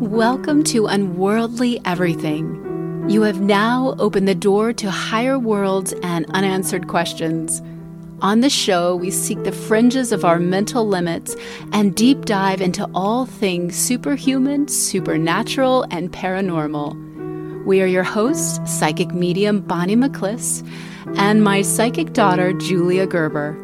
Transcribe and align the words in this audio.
Welcome 0.00 0.64
to 0.64 0.86
Unworldly 0.86 1.82
Everything. 1.84 3.04
You 3.10 3.20
have 3.22 3.42
now 3.42 3.94
opened 3.98 4.26
the 4.26 4.34
door 4.34 4.72
to 4.72 4.90
higher 4.90 5.38
worlds 5.38 5.92
and 6.02 6.24
unanswered 6.30 6.88
questions. 6.88 7.60
On 8.22 8.40
the 8.40 8.48
show, 8.48 8.96
we 8.96 9.10
seek 9.10 9.44
the 9.44 9.52
fringes 9.52 10.10
of 10.10 10.24
our 10.24 10.38
mental 10.38 10.88
limits 10.88 11.36
and 11.74 11.94
deep 11.94 12.24
dive 12.24 12.62
into 12.62 12.88
all 12.94 13.26
things 13.26 13.76
superhuman, 13.76 14.66
supernatural, 14.68 15.84
and 15.90 16.10
paranormal. 16.10 17.05
We 17.66 17.82
are 17.82 17.86
your 17.86 18.04
hosts, 18.04 18.60
psychic 18.70 19.12
medium 19.12 19.60
Bonnie 19.60 19.96
McCliss, 19.96 20.64
and 21.16 21.42
my 21.42 21.62
psychic 21.62 22.12
daughter, 22.12 22.52
Julia 22.52 23.08
Gerber. 23.08 23.60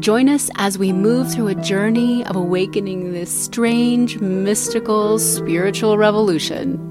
Join 0.00 0.28
us 0.28 0.50
as 0.56 0.76
we 0.76 0.92
move 0.92 1.32
through 1.32 1.48
a 1.48 1.54
journey 1.54 2.26
of 2.26 2.36
awakening 2.36 3.14
this 3.14 3.30
strange, 3.30 4.20
mystical, 4.20 5.18
spiritual 5.18 5.96
revolution. 5.96 6.87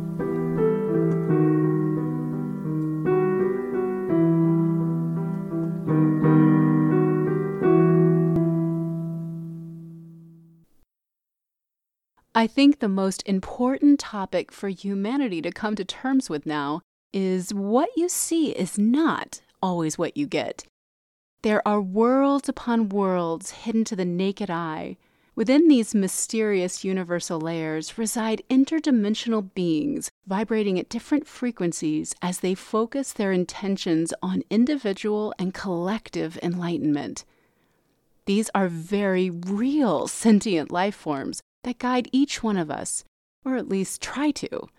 I 12.37 12.45
think 12.45 12.77
the 12.77 12.87
most 12.87 13.23
important 13.25 13.99
topic 13.99 14.51
for 14.51 14.69
humanity 14.69 15.41
to 15.41 15.51
come 15.51 15.73
to 15.73 15.83
terms 15.83 16.29
with 16.29 16.45
now 16.45 16.81
is 17.11 17.51
what 17.51 17.89
you 17.97 18.07
see 18.07 18.51
is 18.51 18.77
not 18.77 19.41
always 19.59 19.97
what 19.97 20.15
you 20.15 20.27
get. 20.27 20.63
There 21.41 21.67
are 21.67 21.81
worlds 21.81 22.47
upon 22.47 22.89
worlds 22.89 23.49
hidden 23.65 23.85
to 23.85 23.95
the 23.95 24.05
naked 24.05 24.51
eye. 24.51 24.97
Within 25.33 25.67
these 25.67 25.95
mysterious 25.95 26.83
universal 26.83 27.41
layers 27.41 27.97
reside 27.97 28.44
interdimensional 28.51 29.51
beings 29.55 30.11
vibrating 30.27 30.77
at 30.77 30.89
different 30.89 31.25
frequencies 31.25 32.13
as 32.22 32.41
they 32.41 32.53
focus 32.53 33.13
their 33.13 33.31
intentions 33.31 34.13
on 34.22 34.44
individual 34.51 35.33
and 35.39 35.55
collective 35.55 36.38
enlightenment. 36.44 37.25
These 38.27 38.51
are 38.53 38.67
very 38.67 39.31
real 39.31 40.07
sentient 40.07 40.72
life 40.72 40.94
forms 40.94 41.41
that 41.67 41.79
guide 41.79 42.07
each 42.13 42.41
one 42.41 42.55
of 42.55 42.71
us, 42.71 43.03
or 43.43 43.57
at 43.57 43.67
least 43.67 44.01
try 44.01 44.31
to. 44.31 44.69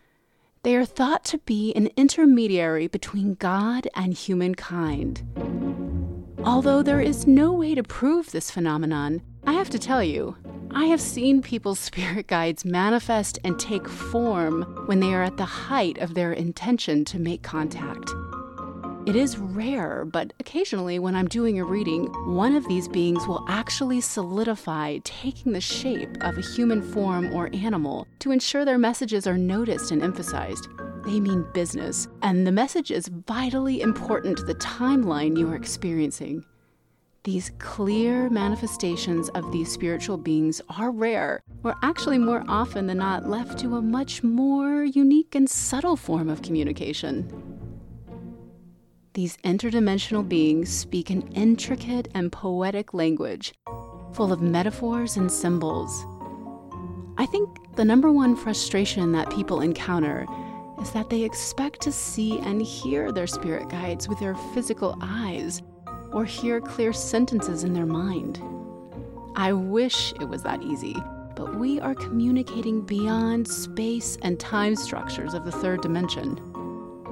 They 0.63 0.75
are 0.75 0.87
thought 0.87 1.23
to 1.27 1.39
be 1.39 1.75
an 1.75 1.91
intermediary 1.99 2.87
between 2.87 3.35
God 3.35 3.87
and 3.95 4.15
humankind. 4.15 5.23
Although 6.43 6.83
there 6.83 7.03
is 7.03 7.27
no 7.27 7.53
way 7.53 7.75
to 7.75 7.83
prove 7.83 8.31
this 8.31 8.51
phenomenon, 8.51 9.21
I 9.47 9.53
have 9.53 9.69
to 9.71 9.79
tell 9.79 10.03
you, 10.03 10.37
I 10.71 10.87
have 10.87 11.01
seen 11.01 11.43
people's 11.43 11.79
spirit 11.91 12.27
guides 12.27 12.65
manifest 12.65 13.39
and 13.45 13.61
take 13.61 13.87
form 13.87 14.63
when 14.87 15.01
they 15.01 15.13
are 15.13 15.23
at 15.23 15.37
the 15.37 15.45
height 15.45 15.99
of 15.99 16.15
their 16.15 16.33
intention 16.33 17.05
to 17.05 17.19
make 17.19 17.43
contact. 17.43 18.11
It 19.09 19.17
is 19.17 19.39
rare, 19.39 20.05
but 20.05 20.35
occasionally 20.39 20.99
when 20.99 21.17
I'm 21.17 21.29
doing 21.29 21.59
a 21.59 21.65
reading, 21.65 22.09
one 22.27 22.55
of 22.55 22.69
these 22.69 22.89
beings 22.89 23.27
will 23.27 23.43
actually 23.49 24.03
solidify, 24.03 24.99
taking 25.03 25.53
the 25.55 25.63
shape 25.63 26.23
of 26.23 26.37
a 26.37 26.43
human 26.43 26.83
form 26.83 27.33
or 27.33 27.49
animal 27.55 28.07
to 28.19 28.33
ensure 28.33 28.67
their 28.67 28.77
messages 28.77 29.27
are 29.27 29.39
noticed 29.39 29.93
and 29.93 30.03
emphasized. 30.03 30.69
They 31.07 31.21
mean 31.21 31.47
business, 31.55 32.07
and 32.21 32.47
the 32.47 32.53
message 32.53 32.91
is 32.91 33.09
vitally 33.09 33.81
important 33.81 34.37
to 34.37 34.45
the 34.45 34.57
timeline 34.57 35.39
you 35.39 35.51
are 35.51 35.57
experiencing. 35.57 36.45
These 37.25 37.53
clear 37.59 38.29
manifestations 38.29 39.31
of 39.31 39.51
these 39.53 39.73
spiritual 39.73 40.19
beings 40.19 40.61
are 40.77 40.91
rare, 40.91 41.41
or 41.65 41.77
actually 41.83 42.19
more 42.19 42.45
often 42.47 42.87
than 42.87 42.99
not 42.99 43.27
left 43.27 43.59
to 43.61 43.77
a 43.77 43.81
much 43.81 44.23
more 44.23 44.85
unique 44.85 45.35
and 45.35 45.49
subtle 45.49 45.97
form 45.97 46.29
of 46.29 46.43
communication. 46.43 47.68
These 49.15 49.39
interdimensional 49.39 50.29
beings 50.29 50.69
speak 50.69 51.11
an 51.11 51.23
intricate 51.33 52.09
and 52.15 52.31
poetic 52.31 52.93
language, 52.93 53.55
full 54.13 54.33
of 54.33 54.43
metaphors 54.43 55.17
and 55.17 55.33
symbols. 55.33 56.07
I 57.17 57.27
think 57.27 57.49
the 57.77 57.85
number 57.85 58.13
one 58.13 58.37
frustration 58.37 59.13
that 59.13 59.31
people 59.31 59.61
encounter 59.61 60.27
is 60.81 60.93
that 60.93 61.11
they 61.11 61.23
expect 61.23 61.81
to 61.83 61.93
see 61.93 62.39
and 62.41 62.63
hear 62.63 63.11
their 63.11 63.27
spirit 63.27 63.69
guides 63.69 64.09
with 64.09 64.21
their 64.21 64.35
physical 64.55 64.97
eyes 65.01 65.63
or 66.13 66.25
hear 66.25 66.61
clear 66.61 66.93
sentences 66.93 67.65
in 67.65 67.73
their 67.73 67.87
mind. 67.87 68.41
I 69.35 69.53
wish 69.53 70.13
it 70.21 70.29
was 70.29 70.43
that 70.43 70.63
easy, 70.63 70.97
but 71.35 71.59
we 71.59 71.81
are 71.81 71.95
communicating 71.95 72.83
beyond 72.83 73.49
space 73.49 74.19
and 74.23 74.39
time 74.39 74.77
structures 74.77 75.35
of 75.35 75.45
the 75.45 75.53
third 75.53 75.81
dimension. 75.81 76.41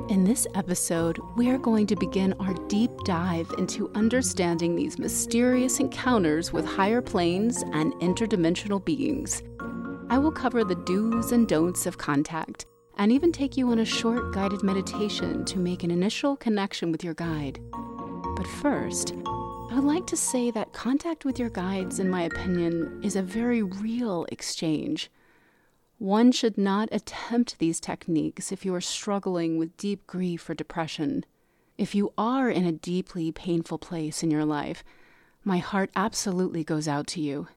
In 0.09 0.23
this 0.23 0.47
episode, 0.55 1.19
we 1.35 1.51
are 1.51 1.59
going 1.59 1.85
to 1.89 1.97
begin 1.97 2.33
our 2.35 2.55
deep 2.69 2.93
dive 3.05 3.53
into 3.59 3.91
understanding 3.97 4.77
these 4.77 5.01
mysterious 5.01 5.81
encounters 5.81 6.53
with 6.53 6.65
higher 6.65 7.03
planes 7.03 7.65
and 7.73 7.93
interdimensional 7.95 8.85
beings. 8.85 9.43
I 10.09 10.19
will 10.19 10.31
cover 10.31 10.63
the 10.63 10.77
do's 10.77 11.33
and 11.33 11.49
don'ts 11.49 11.87
of 11.87 11.99
contact 11.99 12.67
and 12.99 13.11
even 13.11 13.33
take 13.33 13.57
you 13.57 13.73
on 13.73 13.81
a 13.81 13.85
short 13.85 14.33
guided 14.33 14.63
meditation 14.63 15.45
to 15.45 15.59
make 15.59 15.83
an 15.83 15.91
initial 15.91 16.37
connection 16.37 16.93
with 16.93 17.03
your 17.03 17.15
guide. 17.15 17.59
But 18.37 18.47
first, 18.47 19.13
I 19.27 19.75
would 19.75 19.83
like 19.83 20.07
to 20.07 20.17
say 20.17 20.53
that 20.53 20.73
contact 20.73 21.25
with 21.25 21.37
your 21.37 21.51
guides, 21.51 21.99
in 21.99 22.09
my 22.09 22.23
opinion, 22.23 23.01
is 23.03 23.17
a 23.17 23.23
very 23.23 23.65
real 23.65 24.25
exchange. 24.31 25.11
One 25.99 26.31
should 26.31 26.59
not 26.59 26.91
attempt 26.93 27.59
these 27.59 27.81
techniques 27.81 28.53
if 28.53 28.67
you 28.67 28.75
are 28.75 28.83
struggling 28.83 29.57
with 29.57 29.77
deep 29.79 30.07
grief 30.07 30.49
or 30.51 30.55
depression. 30.55 31.25
If 31.79 31.95
you 31.95 32.13
are 32.19 32.51
in 32.51 32.67
a 32.67 32.73
deeply 32.73 33.33
painful 33.33 33.79
place 33.79 34.23
in 34.23 34.31
your 34.31 34.45
life, 34.45 34.85
my 35.43 35.57
heart 35.57 35.91
absolutely 35.97 36.65
goes 36.65 36.87
out 36.87 37.07
to 37.09 37.21
you. 37.21 37.49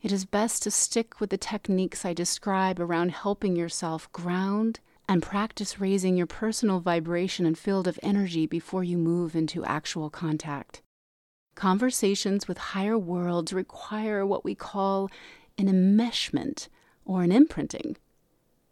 It 0.00 0.10
is 0.10 0.24
best 0.24 0.62
to 0.62 0.70
stick 0.70 1.20
with 1.20 1.28
the 1.28 1.36
techniques 1.36 2.06
I 2.06 2.14
describe 2.14 2.80
around 2.80 3.10
helping 3.10 3.56
yourself 3.56 4.10
ground 4.12 4.80
and 5.06 5.22
practice 5.22 5.78
raising 5.78 6.16
your 6.16 6.26
personal 6.26 6.80
vibration 6.80 7.44
and 7.44 7.58
field 7.58 7.86
of 7.86 8.00
energy 8.02 8.46
before 8.46 8.84
you 8.84 8.96
move 8.96 9.36
into 9.36 9.64
actual 9.64 10.08
contact. 10.08 10.80
Conversations 11.56 12.48
with 12.48 12.56
higher 12.56 12.96
worlds 12.96 13.52
require 13.52 14.24
what 14.24 14.44
we 14.44 14.54
call 14.54 15.10
an 15.58 15.66
enmeshment 15.66 16.68
or 17.10 17.24
an 17.24 17.32
imprinting. 17.32 17.96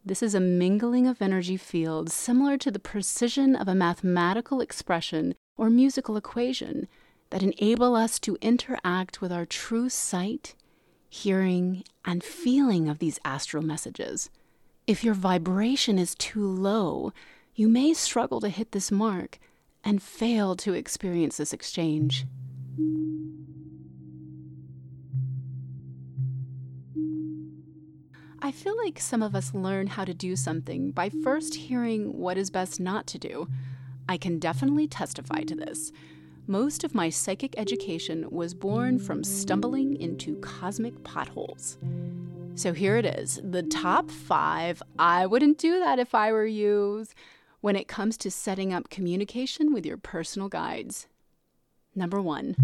This 0.04 0.22
is 0.22 0.32
a 0.32 0.38
mingling 0.38 1.08
of 1.08 1.20
energy 1.20 1.56
fields 1.56 2.14
similar 2.14 2.56
to 2.58 2.70
the 2.70 2.78
precision 2.78 3.56
of 3.56 3.66
a 3.66 3.74
mathematical 3.74 4.60
expression 4.60 5.34
or 5.56 5.68
musical 5.68 6.16
equation 6.16 6.86
that 7.30 7.42
enable 7.42 7.96
us 7.96 8.20
to 8.20 8.38
interact 8.40 9.20
with 9.20 9.32
our 9.32 9.44
true 9.44 9.88
sight, 9.88 10.54
hearing, 11.08 11.82
and 12.04 12.22
feeling 12.22 12.88
of 12.88 13.00
these 13.00 13.18
astral 13.24 13.64
messages. 13.64 14.30
If 14.86 15.02
your 15.02 15.14
vibration 15.14 15.98
is 15.98 16.14
too 16.14 16.46
low, 16.46 17.12
you 17.56 17.68
may 17.68 17.92
struggle 17.92 18.40
to 18.42 18.48
hit 18.48 18.70
this 18.70 18.92
mark 18.92 19.40
and 19.82 20.00
fail 20.00 20.54
to 20.54 20.74
experience 20.74 21.38
this 21.38 21.52
exchange. 21.52 22.24
I 28.40 28.52
feel 28.52 28.76
like 28.76 29.00
some 29.00 29.22
of 29.22 29.34
us 29.34 29.52
learn 29.52 29.88
how 29.88 30.04
to 30.04 30.14
do 30.14 30.36
something 30.36 30.92
by 30.92 31.08
first 31.08 31.56
hearing 31.56 32.16
what 32.16 32.38
is 32.38 32.50
best 32.50 32.78
not 32.78 33.06
to 33.08 33.18
do. 33.18 33.48
I 34.08 34.16
can 34.16 34.38
definitely 34.38 34.86
testify 34.86 35.42
to 35.42 35.56
this. 35.56 35.90
Most 36.46 36.84
of 36.84 36.94
my 36.94 37.10
psychic 37.10 37.58
education 37.58 38.30
was 38.30 38.54
born 38.54 39.00
from 39.00 39.24
stumbling 39.24 40.00
into 40.00 40.36
cosmic 40.36 41.02
potholes. 41.02 41.78
So 42.54 42.72
here 42.72 42.96
it 42.96 43.06
is 43.06 43.40
the 43.42 43.64
top 43.64 44.08
five. 44.08 44.82
I 44.98 45.26
wouldn't 45.26 45.58
do 45.58 45.80
that 45.80 45.98
if 45.98 46.14
I 46.14 46.30
were 46.30 46.46
you 46.46 47.06
when 47.60 47.74
it 47.74 47.88
comes 47.88 48.16
to 48.18 48.30
setting 48.30 48.72
up 48.72 48.88
communication 48.88 49.72
with 49.74 49.84
your 49.84 49.98
personal 49.98 50.48
guides. 50.48 51.08
Number 51.94 52.22
one, 52.22 52.54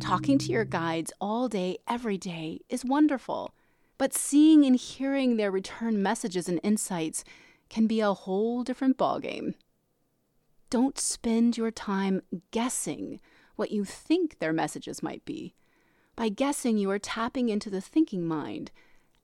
talking 0.00 0.36
to 0.36 0.52
your 0.52 0.66
guides 0.66 1.12
all 1.18 1.48
day, 1.48 1.78
every 1.88 2.18
day 2.18 2.60
is 2.68 2.84
wonderful. 2.84 3.54
But 4.00 4.14
seeing 4.14 4.64
and 4.64 4.76
hearing 4.76 5.36
their 5.36 5.50
return 5.50 6.02
messages 6.02 6.48
and 6.48 6.58
insights 6.62 7.22
can 7.68 7.86
be 7.86 8.00
a 8.00 8.14
whole 8.14 8.64
different 8.64 8.96
ballgame. 8.96 9.52
Don't 10.70 10.98
spend 10.98 11.58
your 11.58 11.70
time 11.70 12.22
guessing 12.50 13.20
what 13.56 13.72
you 13.72 13.84
think 13.84 14.38
their 14.38 14.54
messages 14.54 15.02
might 15.02 15.22
be. 15.26 15.52
By 16.16 16.30
guessing, 16.30 16.78
you 16.78 16.90
are 16.90 16.98
tapping 16.98 17.50
into 17.50 17.68
the 17.68 17.82
thinking 17.82 18.24
mind, 18.24 18.70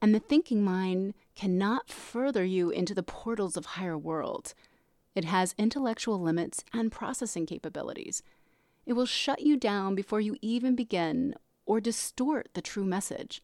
and 0.02 0.14
the 0.14 0.20
thinking 0.20 0.62
mind 0.62 1.14
cannot 1.34 1.88
further 1.88 2.44
you 2.44 2.68
into 2.68 2.92
the 2.92 3.02
portals 3.02 3.56
of 3.56 3.64
higher 3.64 3.96
worlds. 3.96 4.54
It 5.14 5.24
has 5.24 5.54
intellectual 5.56 6.20
limits 6.20 6.62
and 6.74 6.92
processing 6.92 7.46
capabilities. 7.46 8.22
It 8.84 8.92
will 8.92 9.06
shut 9.06 9.40
you 9.40 9.56
down 9.56 9.94
before 9.94 10.20
you 10.20 10.36
even 10.42 10.76
begin 10.76 11.34
or 11.64 11.80
distort 11.80 12.50
the 12.52 12.60
true 12.60 12.84
message. 12.84 13.40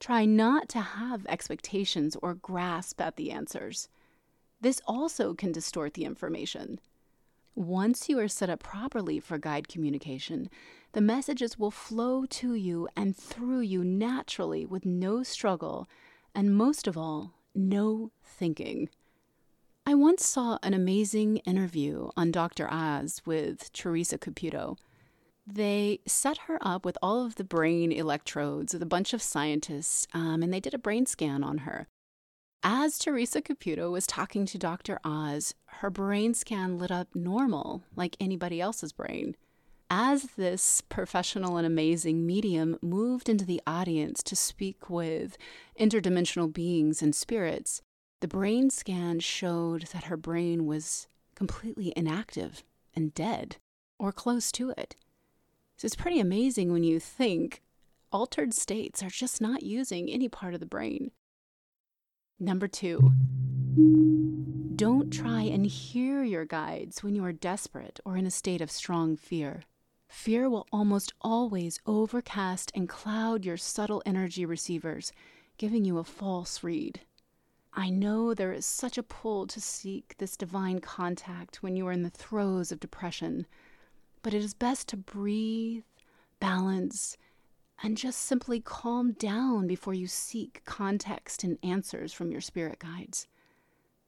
Try 0.00 0.24
not 0.24 0.68
to 0.70 0.80
have 0.80 1.26
expectations 1.26 2.16
or 2.22 2.34
grasp 2.34 3.02
at 3.02 3.16
the 3.16 3.30
answers. 3.30 3.88
This 4.60 4.80
also 4.86 5.34
can 5.34 5.52
distort 5.52 5.92
the 5.92 6.06
information. 6.06 6.80
Once 7.54 8.08
you 8.08 8.18
are 8.18 8.28
set 8.28 8.48
up 8.48 8.62
properly 8.62 9.20
for 9.20 9.36
guide 9.36 9.68
communication, 9.68 10.48
the 10.92 11.02
messages 11.02 11.58
will 11.58 11.70
flow 11.70 12.24
to 12.24 12.54
you 12.54 12.88
and 12.96 13.14
through 13.14 13.60
you 13.60 13.84
naturally 13.84 14.64
with 14.64 14.86
no 14.86 15.22
struggle 15.22 15.86
and, 16.34 16.56
most 16.56 16.86
of 16.86 16.96
all, 16.96 17.34
no 17.54 18.10
thinking. 18.24 18.88
I 19.84 19.94
once 19.94 20.24
saw 20.24 20.58
an 20.62 20.72
amazing 20.72 21.38
interview 21.38 22.08
on 22.16 22.30
Dr. 22.30 22.72
Oz 22.72 23.20
with 23.26 23.70
Teresa 23.72 24.16
Caputo. 24.16 24.78
They 25.46 26.00
set 26.06 26.38
her 26.46 26.58
up 26.60 26.84
with 26.84 26.96
all 27.02 27.24
of 27.24 27.34
the 27.36 27.44
brain 27.44 27.90
electrodes 27.92 28.72
with 28.72 28.82
a 28.82 28.86
bunch 28.86 29.12
of 29.12 29.22
scientists, 29.22 30.06
um, 30.12 30.42
and 30.42 30.52
they 30.52 30.60
did 30.60 30.74
a 30.74 30.78
brain 30.78 31.06
scan 31.06 31.42
on 31.42 31.58
her. 31.58 31.88
As 32.62 32.98
Teresa 32.98 33.40
Caputo 33.40 33.90
was 33.90 34.06
talking 34.06 34.44
to 34.46 34.58
Dr. 34.58 35.00
Oz, 35.02 35.54
her 35.66 35.88
brain 35.88 36.34
scan 36.34 36.78
lit 36.78 36.90
up 36.90 37.08
normal, 37.14 37.84
like 37.96 38.16
anybody 38.20 38.60
else's 38.60 38.92
brain. 38.92 39.34
As 39.88 40.22
this 40.36 40.82
professional 40.82 41.56
and 41.56 41.66
amazing 41.66 42.24
medium 42.26 42.78
moved 42.82 43.28
into 43.28 43.44
the 43.44 43.62
audience 43.66 44.22
to 44.24 44.36
speak 44.36 44.88
with 44.90 45.36
interdimensional 45.80 46.52
beings 46.52 47.02
and 47.02 47.14
spirits, 47.14 47.80
the 48.20 48.28
brain 48.28 48.68
scan 48.70 49.18
showed 49.20 49.86
that 49.92 50.04
her 50.04 50.16
brain 50.16 50.66
was 50.66 51.08
completely 51.34 51.92
inactive 51.96 52.62
and 52.94 53.14
dead, 53.14 53.56
or 53.98 54.12
close 54.12 54.52
to 54.52 54.70
it. 54.76 54.94
So 55.80 55.86
it's 55.86 55.96
pretty 55.96 56.20
amazing 56.20 56.72
when 56.72 56.84
you 56.84 57.00
think 57.00 57.62
altered 58.12 58.52
states 58.52 59.02
are 59.02 59.08
just 59.08 59.40
not 59.40 59.62
using 59.62 60.10
any 60.10 60.28
part 60.28 60.52
of 60.52 60.60
the 60.60 60.66
brain. 60.66 61.10
Number 62.38 62.68
two, 62.68 63.12
don't 64.76 65.10
try 65.10 65.40
and 65.40 65.64
hear 65.64 66.22
your 66.22 66.44
guides 66.44 67.02
when 67.02 67.14
you 67.14 67.24
are 67.24 67.32
desperate 67.32 67.98
or 68.04 68.18
in 68.18 68.26
a 68.26 68.30
state 68.30 68.60
of 68.60 68.70
strong 68.70 69.16
fear. 69.16 69.62
Fear 70.06 70.50
will 70.50 70.66
almost 70.70 71.14
always 71.22 71.80
overcast 71.86 72.70
and 72.74 72.86
cloud 72.86 73.46
your 73.46 73.56
subtle 73.56 74.02
energy 74.04 74.44
receivers, 74.44 75.12
giving 75.56 75.86
you 75.86 75.96
a 75.96 76.04
false 76.04 76.62
read. 76.62 77.00
I 77.72 77.88
know 77.88 78.34
there 78.34 78.52
is 78.52 78.66
such 78.66 78.98
a 78.98 79.02
pull 79.02 79.46
to 79.46 79.62
seek 79.62 80.16
this 80.18 80.36
divine 80.36 80.80
contact 80.80 81.62
when 81.62 81.74
you 81.74 81.86
are 81.86 81.92
in 81.92 82.02
the 82.02 82.10
throes 82.10 82.70
of 82.70 82.80
depression, 82.80 83.46
but 84.22 84.34
it 84.34 84.42
is 84.42 84.54
best 84.54 84.88
to 84.88 84.96
breathe, 84.96 85.84
balance, 86.40 87.16
and 87.82 87.96
just 87.96 88.20
simply 88.20 88.60
calm 88.60 89.12
down 89.12 89.66
before 89.66 89.94
you 89.94 90.06
seek 90.06 90.62
context 90.64 91.44
and 91.44 91.58
answers 91.62 92.12
from 92.12 92.30
your 92.30 92.40
spirit 92.40 92.78
guides. 92.78 93.26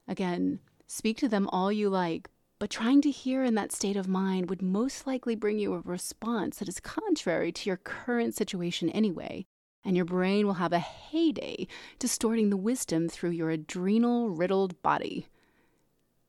Again, 0.07 0.61
speak 0.87 1.17
to 1.19 1.29
them 1.29 1.49
all 1.49 1.73
you 1.73 1.89
like, 1.89 2.29
but 2.59 2.71
trying 2.71 3.01
to 3.03 3.11
hear 3.11 3.43
in 3.43 3.55
that 3.55 3.73
state 3.73 3.97
of 3.97 4.07
mind 4.07 4.49
would 4.49 4.63
most 4.63 5.07
likely 5.07 5.35
bring 5.35 5.59
you 5.59 5.75
a 5.75 5.81
response 5.81 6.59
that 6.59 6.69
is 6.69 6.81
contrary 6.81 7.51
to 7.51 7.71
your 7.71 7.79
current 7.79 8.35
situation 8.35 8.91
anyway, 8.91 9.47
and 9.85 9.97
your 9.97 10.05
brain 10.05 10.47
will 10.47 10.55
have 10.55 10.73
a 10.73 10.79
heyday 10.79 11.67
distorting 11.99 12.51
the 12.51 12.57
wisdom 12.57 13.09
through 13.09 13.31
your 13.31 13.51
adrenal 13.51 14.31
riddled 14.31 14.81
body. 14.83 15.27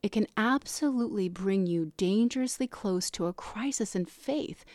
It 0.03 0.11
can 0.11 0.27
absolutely 0.35 1.29
bring 1.29 1.65
you 1.65 1.93
dangerously 1.95 2.67
close 2.67 3.09
to 3.11 3.27
a 3.27 3.33
crisis 3.33 3.95
in 3.95 4.03
faith 4.03 4.65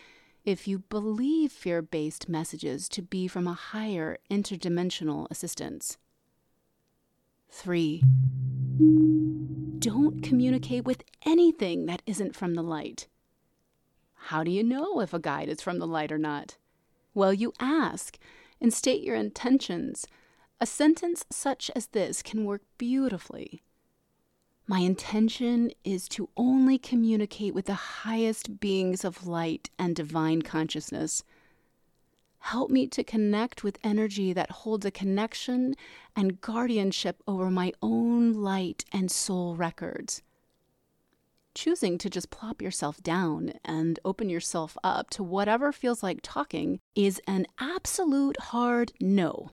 if 0.46 0.66
you 0.66 0.78
believe 0.78 1.52
fear 1.52 1.82
based 1.82 2.30
messages 2.30 2.88
to 2.88 3.02
be 3.02 3.28
from 3.28 3.46
a 3.46 3.52
higher 3.52 4.16
interdimensional 4.30 5.26
assistance. 5.30 5.98
3. 7.50 8.02
Don't 9.78 10.22
communicate 10.22 10.86
with 10.86 11.04
anything 11.26 11.84
that 11.84 12.00
isn't 12.06 12.34
from 12.34 12.54
the 12.54 12.62
light. 12.62 13.06
How 14.14 14.42
do 14.42 14.50
you 14.50 14.64
know 14.64 15.00
if 15.00 15.12
a 15.12 15.18
guide 15.18 15.50
is 15.50 15.60
from 15.60 15.78
the 15.78 15.86
light 15.86 16.10
or 16.10 16.18
not? 16.18 16.56
Well, 17.12 17.34
you 17.34 17.52
ask 17.60 18.18
and 18.62 18.72
state 18.72 19.02
your 19.02 19.16
intentions. 19.16 20.06
A 20.58 20.64
sentence 20.66 21.26
such 21.30 21.70
as 21.76 21.88
this 21.88 22.22
can 22.22 22.46
work 22.46 22.62
beautifully. 22.78 23.62
My 24.70 24.80
intention 24.80 25.70
is 25.82 26.06
to 26.10 26.28
only 26.36 26.76
communicate 26.76 27.54
with 27.54 27.64
the 27.64 28.04
highest 28.04 28.60
beings 28.60 29.02
of 29.02 29.26
light 29.26 29.70
and 29.78 29.96
divine 29.96 30.42
consciousness. 30.42 31.24
Help 32.40 32.70
me 32.70 32.86
to 32.88 33.02
connect 33.02 33.64
with 33.64 33.78
energy 33.82 34.34
that 34.34 34.50
holds 34.50 34.84
a 34.84 34.90
connection 34.90 35.74
and 36.14 36.42
guardianship 36.42 37.22
over 37.26 37.50
my 37.50 37.72
own 37.80 38.34
light 38.34 38.84
and 38.92 39.10
soul 39.10 39.56
records. 39.56 40.20
Choosing 41.54 41.96
to 41.96 42.10
just 42.10 42.28
plop 42.28 42.60
yourself 42.60 43.02
down 43.02 43.54
and 43.64 43.98
open 44.04 44.28
yourself 44.28 44.76
up 44.84 45.08
to 45.10 45.22
whatever 45.22 45.72
feels 45.72 46.02
like 46.02 46.20
talking 46.22 46.78
is 46.94 47.22
an 47.26 47.46
absolute 47.58 48.38
hard 48.38 48.92
no. 49.00 49.50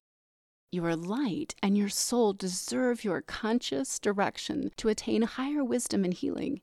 Your 0.75 0.97
light 0.97 1.55
and 1.63 1.77
your 1.77 1.87
soul 1.87 2.33
deserve 2.33 3.05
your 3.05 3.21
conscious 3.21 3.97
direction 3.97 4.71
to 4.75 4.89
attain 4.89 5.21
higher 5.21 5.63
wisdom 5.63 6.03
and 6.03 6.13
healing. 6.13 6.59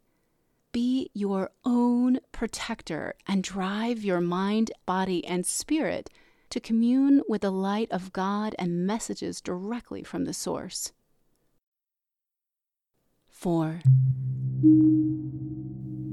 Be 0.70 1.08
your 1.14 1.50
own 1.64 2.20
protector 2.30 3.14
and 3.26 3.42
drive 3.42 4.04
your 4.04 4.20
mind, 4.20 4.70
body, 4.84 5.24
and 5.24 5.46
spirit 5.46 6.10
to 6.50 6.60
commune 6.60 7.22
with 7.26 7.40
the 7.40 7.50
light 7.50 7.90
of 7.90 8.12
God 8.12 8.54
and 8.58 8.86
messages 8.86 9.40
directly 9.40 10.02
from 10.02 10.26
the 10.26 10.34
source. 10.34 10.92
4. 13.30 13.80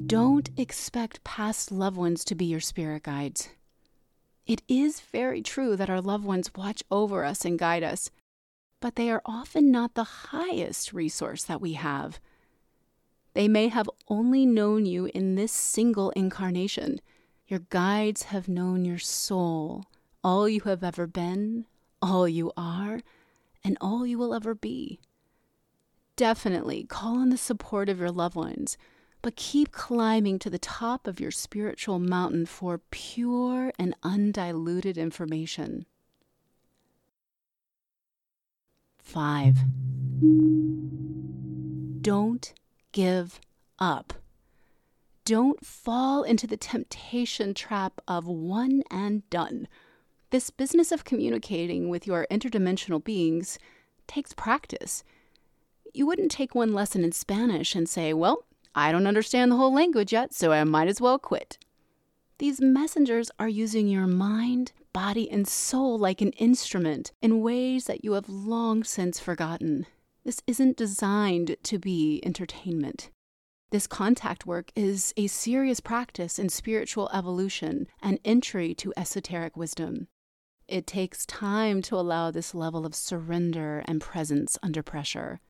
Don't 0.07 0.49
expect 0.55 1.21
past 1.25 1.69
loved 1.69 1.97
ones 1.97 2.23
to 2.23 2.33
be 2.33 2.45
your 2.45 2.61
spirit 2.61 3.03
guides. 3.03 3.49
It 4.49 4.63
is 4.67 4.99
very 4.99 5.43
true 5.43 5.75
that 5.75 5.91
our 5.91 6.01
loved 6.01 6.25
ones 6.25 6.49
watch 6.55 6.81
over 6.89 7.23
us 7.23 7.45
and 7.45 7.59
guide 7.59 7.83
us, 7.83 8.09
but 8.79 8.95
they 8.95 9.11
are 9.11 9.21
often 9.23 9.69
not 9.69 9.93
the 9.93 10.03
highest 10.03 10.91
resource 10.91 11.43
that 11.43 11.61
we 11.61 11.73
have. 11.73 12.19
They 13.35 13.47
may 13.47 13.67
have 13.67 13.87
only 14.07 14.47
known 14.47 14.87
you 14.87 15.05
in 15.13 15.35
this 15.35 15.51
single 15.51 16.09
incarnation. 16.15 16.99
Your 17.47 17.59
guides 17.69 18.23
have 18.23 18.47
known 18.49 18.85
your 18.85 18.97
soul, 18.97 19.85
all 20.23 20.49
you 20.49 20.61
have 20.61 20.83
ever 20.83 21.05
been, 21.05 21.67
all 22.01 22.27
you 22.27 22.51
are, 22.57 23.01
and 23.63 23.77
all 23.79 24.03
you 24.03 24.17
will 24.17 24.33
ever 24.33 24.55
be. 24.55 24.99
Definitely 26.15 26.85
call 26.85 27.19
on 27.19 27.29
the 27.29 27.37
support 27.37 27.87
of 27.87 27.99
your 27.99 28.09
loved 28.09 28.35
ones 28.35 28.79
but 29.21 29.35
keep 29.35 29.71
climbing 29.71 30.39
to 30.39 30.49
the 30.49 30.59
top 30.59 31.07
of 31.07 31.19
your 31.19 31.31
spiritual 31.31 31.99
mountain 31.99 32.45
for 32.45 32.79
pure 32.91 33.71
and 33.77 33.93
undiluted 34.03 34.97
information. 34.97 35.85
5. 38.99 39.57
Don't 42.01 42.53
give 42.91 43.39
up. 43.79 44.13
Don't 45.25 45.65
fall 45.65 46.23
into 46.23 46.47
the 46.47 46.57
temptation 46.57 47.53
trap 47.53 48.01
of 48.07 48.25
one 48.25 48.83
and 48.89 49.29
done. 49.29 49.67
This 50.31 50.49
business 50.49 50.91
of 50.91 51.03
communicating 51.03 51.89
with 51.89 52.07
your 52.07 52.25
interdimensional 52.31 53.03
beings 53.03 53.59
takes 54.07 54.33
practice. 54.33 55.03
You 55.93 56.05
wouldn't 56.05 56.31
take 56.31 56.53
one 56.53 56.73
lesson 56.73 57.03
in 57.03 57.11
Spanish 57.11 57.75
and 57.75 57.89
say, 57.89 58.13
Well, 58.13 58.43
I 58.79 58.93
don't 58.93 59.07
understand 59.07 59.51
the 59.51 59.57
whole 59.57 59.73
language 59.73 60.13
yet, 60.13 60.33
so 60.33 60.53
I 60.53 60.63
might 60.63 60.87
as 60.87 61.01
well 61.01 61.19
quit. 61.19 61.57
These 62.37 62.61
messengers 62.61 63.29
are 63.37 63.49
using 63.49 63.89
your 63.89 64.07
mind, 64.07 64.71
body, 64.93 65.29
and 65.29 65.45
soul 65.45 65.99
like 65.99 66.21
an 66.21 66.31
instrument 66.31 67.11
in 67.21 67.41
ways 67.41 67.87
that 67.87 68.05
you 68.05 68.13
have 68.13 68.29
long 68.29 68.85
since 68.85 69.19
forgotten. 69.19 69.85
This 70.23 70.41
isn't 70.47 70.77
designed 70.77 71.57
to 71.61 71.77
be 71.77 72.21
entertainment. 72.23 73.09
This 73.69 73.85
contact 73.85 74.45
work 74.45 74.71
is 74.77 75.13
a 75.17 75.27
serious 75.27 75.81
practice 75.81 76.39
in 76.39 76.47
spiritual 76.47 77.09
evolution 77.11 77.85
and 78.01 78.17
entry 78.23 78.73
to 78.75 78.93
esoteric 78.95 79.57
wisdom. 79.57 80.07
It 80.69 80.87
takes 80.87 81.25
time 81.25 81.81
to 81.81 81.95
allow 81.95 82.31
this 82.31 82.55
level 82.55 82.85
of 82.85 82.95
surrender 82.95 83.83
and 83.89 83.99
presence 83.99 84.57
under 84.63 84.81
pressure. 84.81 85.41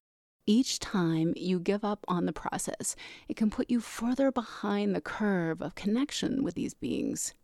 Each 0.50 0.79
time 0.79 1.34
you 1.36 1.60
give 1.60 1.86
up 1.86 2.03
on 2.08 2.25
the 2.25 2.34
process, 2.34 2.96
it 3.27 3.36
can 3.38 3.51
put 3.51 3.70
you 3.70 3.79
further 3.79 4.32
behind 4.32 4.96
the 4.96 5.00
curve 5.00 5.62
of 5.62 5.75
connection 5.75 6.44
with 6.44 6.56
these 6.56 6.74
beings. 6.74 7.36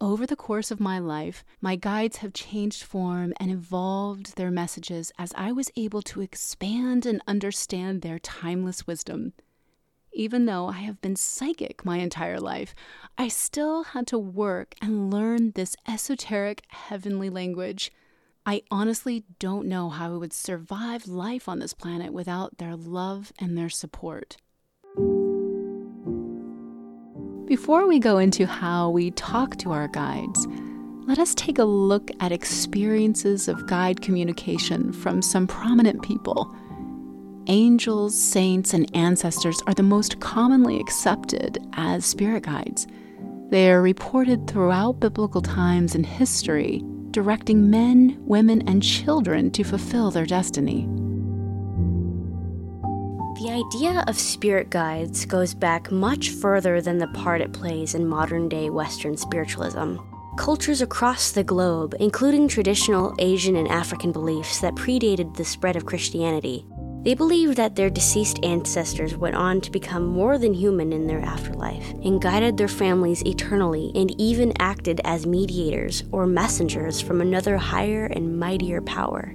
Over 0.00 0.24
the 0.24 0.36
course 0.36 0.70
of 0.70 0.78
my 0.78 1.00
life, 1.00 1.44
my 1.60 1.74
guides 1.74 2.18
have 2.18 2.32
changed 2.32 2.84
form 2.84 3.32
and 3.40 3.50
evolved 3.50 4.36
their 4.36 4.52
messages 4.52 5.10
as 5.18 5.32
I 5.36 5.50
was 5.50 5.72
able 5.74 6.02
to 6.02 6.20
expand 6.20 7.04
and 7.04 7.20
understand 7.26 8.02
their 8.02 8.20
timeless 8.20 8.86
wisdom. 8.86 9.32
even 10.14 10.46
though 10.46 10.68
I 10.68 10.78
have 10.78 11.00
been 11.00 11.16
psychic 11.16 11.84
my 11.84 11.98
entire 11.98 12.38
life, 12.38 12.74
I 13.18 13.28
still 13.28 13.82
had 13.82 14.06
to 14.08 14.18
work 14.18 14.76
and 14.80 15.12
learn 15.12 15.50
this 15.50 15.76
esoteric 15.88 16.62
heavenly 16.68 17.28
language. 17.28 17.90
I 18.46 18.60
honestly 18.70 19.24
don't 19.38 19.66
know 19.68 19.88
how 19.88 20.12
I 20.12 20.18
would 20.18 20.34
survive 20.34 21.08
life 21.08 21.48
on 21.48 21.60
this 21.60 21.72
planet 21.72 22.12
without 22.12 22.58
their 22.58 22.76
love 22.76 23.32
and 23.38 23.56
their 23.56 23.70
support. 23.70 24.36
Before 27.46 27.86
we 27.86 27.98
go 27.98 28.18
into 28.18 28.46
how 28.46 28.90
we 28.90 29.12
talk 29.12 29.56
to 29.58 29.72
our 29.72 29.88
guides, 29.88 30.46
let 31.06 31.18
us 31.18 31.34
take 31.34 31.58
a 31.58 31.64
look 31.64 32.10
at 32.20 32.32
experiences 32.32 33.48
of 33.48 33.66
guide 33.66 34.02
communication 34.02 34.92
from 34.92 35.22
some 35.22 35.46
prominent 35.46 36.02
people. 36.02 36.54
Angels, 37.46 38.14
saints, 38.14 38.74
and 38.74 38.94
ancestors 38.94 39.62
are 39.66 39.74
the 39.74 39.82
most 39.82 40.20
commonly 40.20 40.78
accepted 40.80 41.66
as 41.74 42.04
spirit 42.04 42.42
guides. 42.42 42.86
They 43.48 43.70
are 43.70 43.80
reported 43.80 44.46
throughout 44.46 45.00
biblical 45.00 45.40
times 45.40 45.94
and 45.94 46.04
history, 46.04 46.82
directing 47.14 47.70
men, 47.70 48.16
women, 48.26 48.60
and 48.68 48.82
children 48.82 49.48
to 49.52 49.62
fulfill 49.62 50.10
their 50.10 50.26
destiny. 50.26 50.88
The 53.40 53.50
idea 53.50 54.04
of 54.08 54.18
spirit 54.18 54.70
guides 54.70 55.24
goes 55.24 55.54
back 55.54 55.92
much 55.92 56.30
further 56.30 56.80
than 56.80 56.98
the 56.98 57.06
part 57.08 57.40
it 57.40 57.52
plays 57.52 57.94
in 57.94 58.08
modern 58.08 58.48
day 58.48 58.68
Western 58.68 59.16
spiritualism. 59.16 59.96
Cultures 60.36 60.82
across 60.82 61.30
the 61.30 61.44
globe, 61.44 61.94
including 62.00 62.48
traditional 62.48 63.14
Asian 63.20 63.54
and 63.54 63.68
African 63.68 64.10
beliefs 64.10 64.60
that 64.60 64.74
predated 64.74 65.36
the 65.36 65.44
spread 65.44 65.76
of 65.76 65.86
Christianity, 65.86 66.66
they 67.04 67.14
believed 67.14 67.56
that 67.58 67.76
their 67.76 67.90
deceased 67.90 68.42
ancestors 68.42 69.14
went 69.14 69.36
on 69.36 69.60
to 69.60 69.70
become 69.70 70.06
more 70.06 70.38
than 70.38 70.54
human 70.54 70.90
in 70.92 71.06
their 71.06 71.20
afterlife 71.20 71.90
and 72.02 72.22
guided 72.22 72.56
their 72.56 72.66
families 72.66 73.22
eternally 73.26 73.92
and 73.94 74.18
even 74.18 74.54
acted 74.58 75.02
as 75.04 75.26
mediators 75.26 76.02
or 76.12 76.26
messengers 76.26 77.02
from 77.02 77.20
another 77.20 77.58
higher 77.58 78.06
and 78.06 78.38
mightier 78.38 78.80
power. 78.80 79.34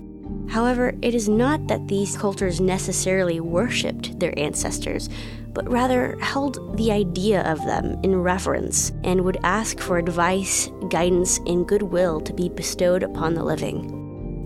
However, 0.49 0.95
it 1.03 1.13
is 1.13 1.29
not 1.29 1.67
that 1.67 1.88
these 1.88 2.17
cultures 2.17 2.59
necessarily 2.59 3.39
worshipped 3.39 4.19
their 4.19 4.38
ancestors, 4.38 5.07
but 5.53 5.69
rather 5.69 6.17
held 6.21 6.75
the 6.75 6.91
idea 6.91 7.43
of 7.43 7.63
them 7.65 7.99
in 8.01 8.15
reverence 8.15 8.91
and 9.03 9.21
would 9.21 9.38
ask 9.43 9.79
for 9.79 9.99
advice, 9.99 10.71
guidance, 10.89 11.38
and 11.45 11.67
goodwill 11.67 12.19
to 12.21 12.33
be 12.33 12.49
bestowed 12.49 13.03
upon 13.03 13.35
the 13.35 13.43
living. 13.43 13.98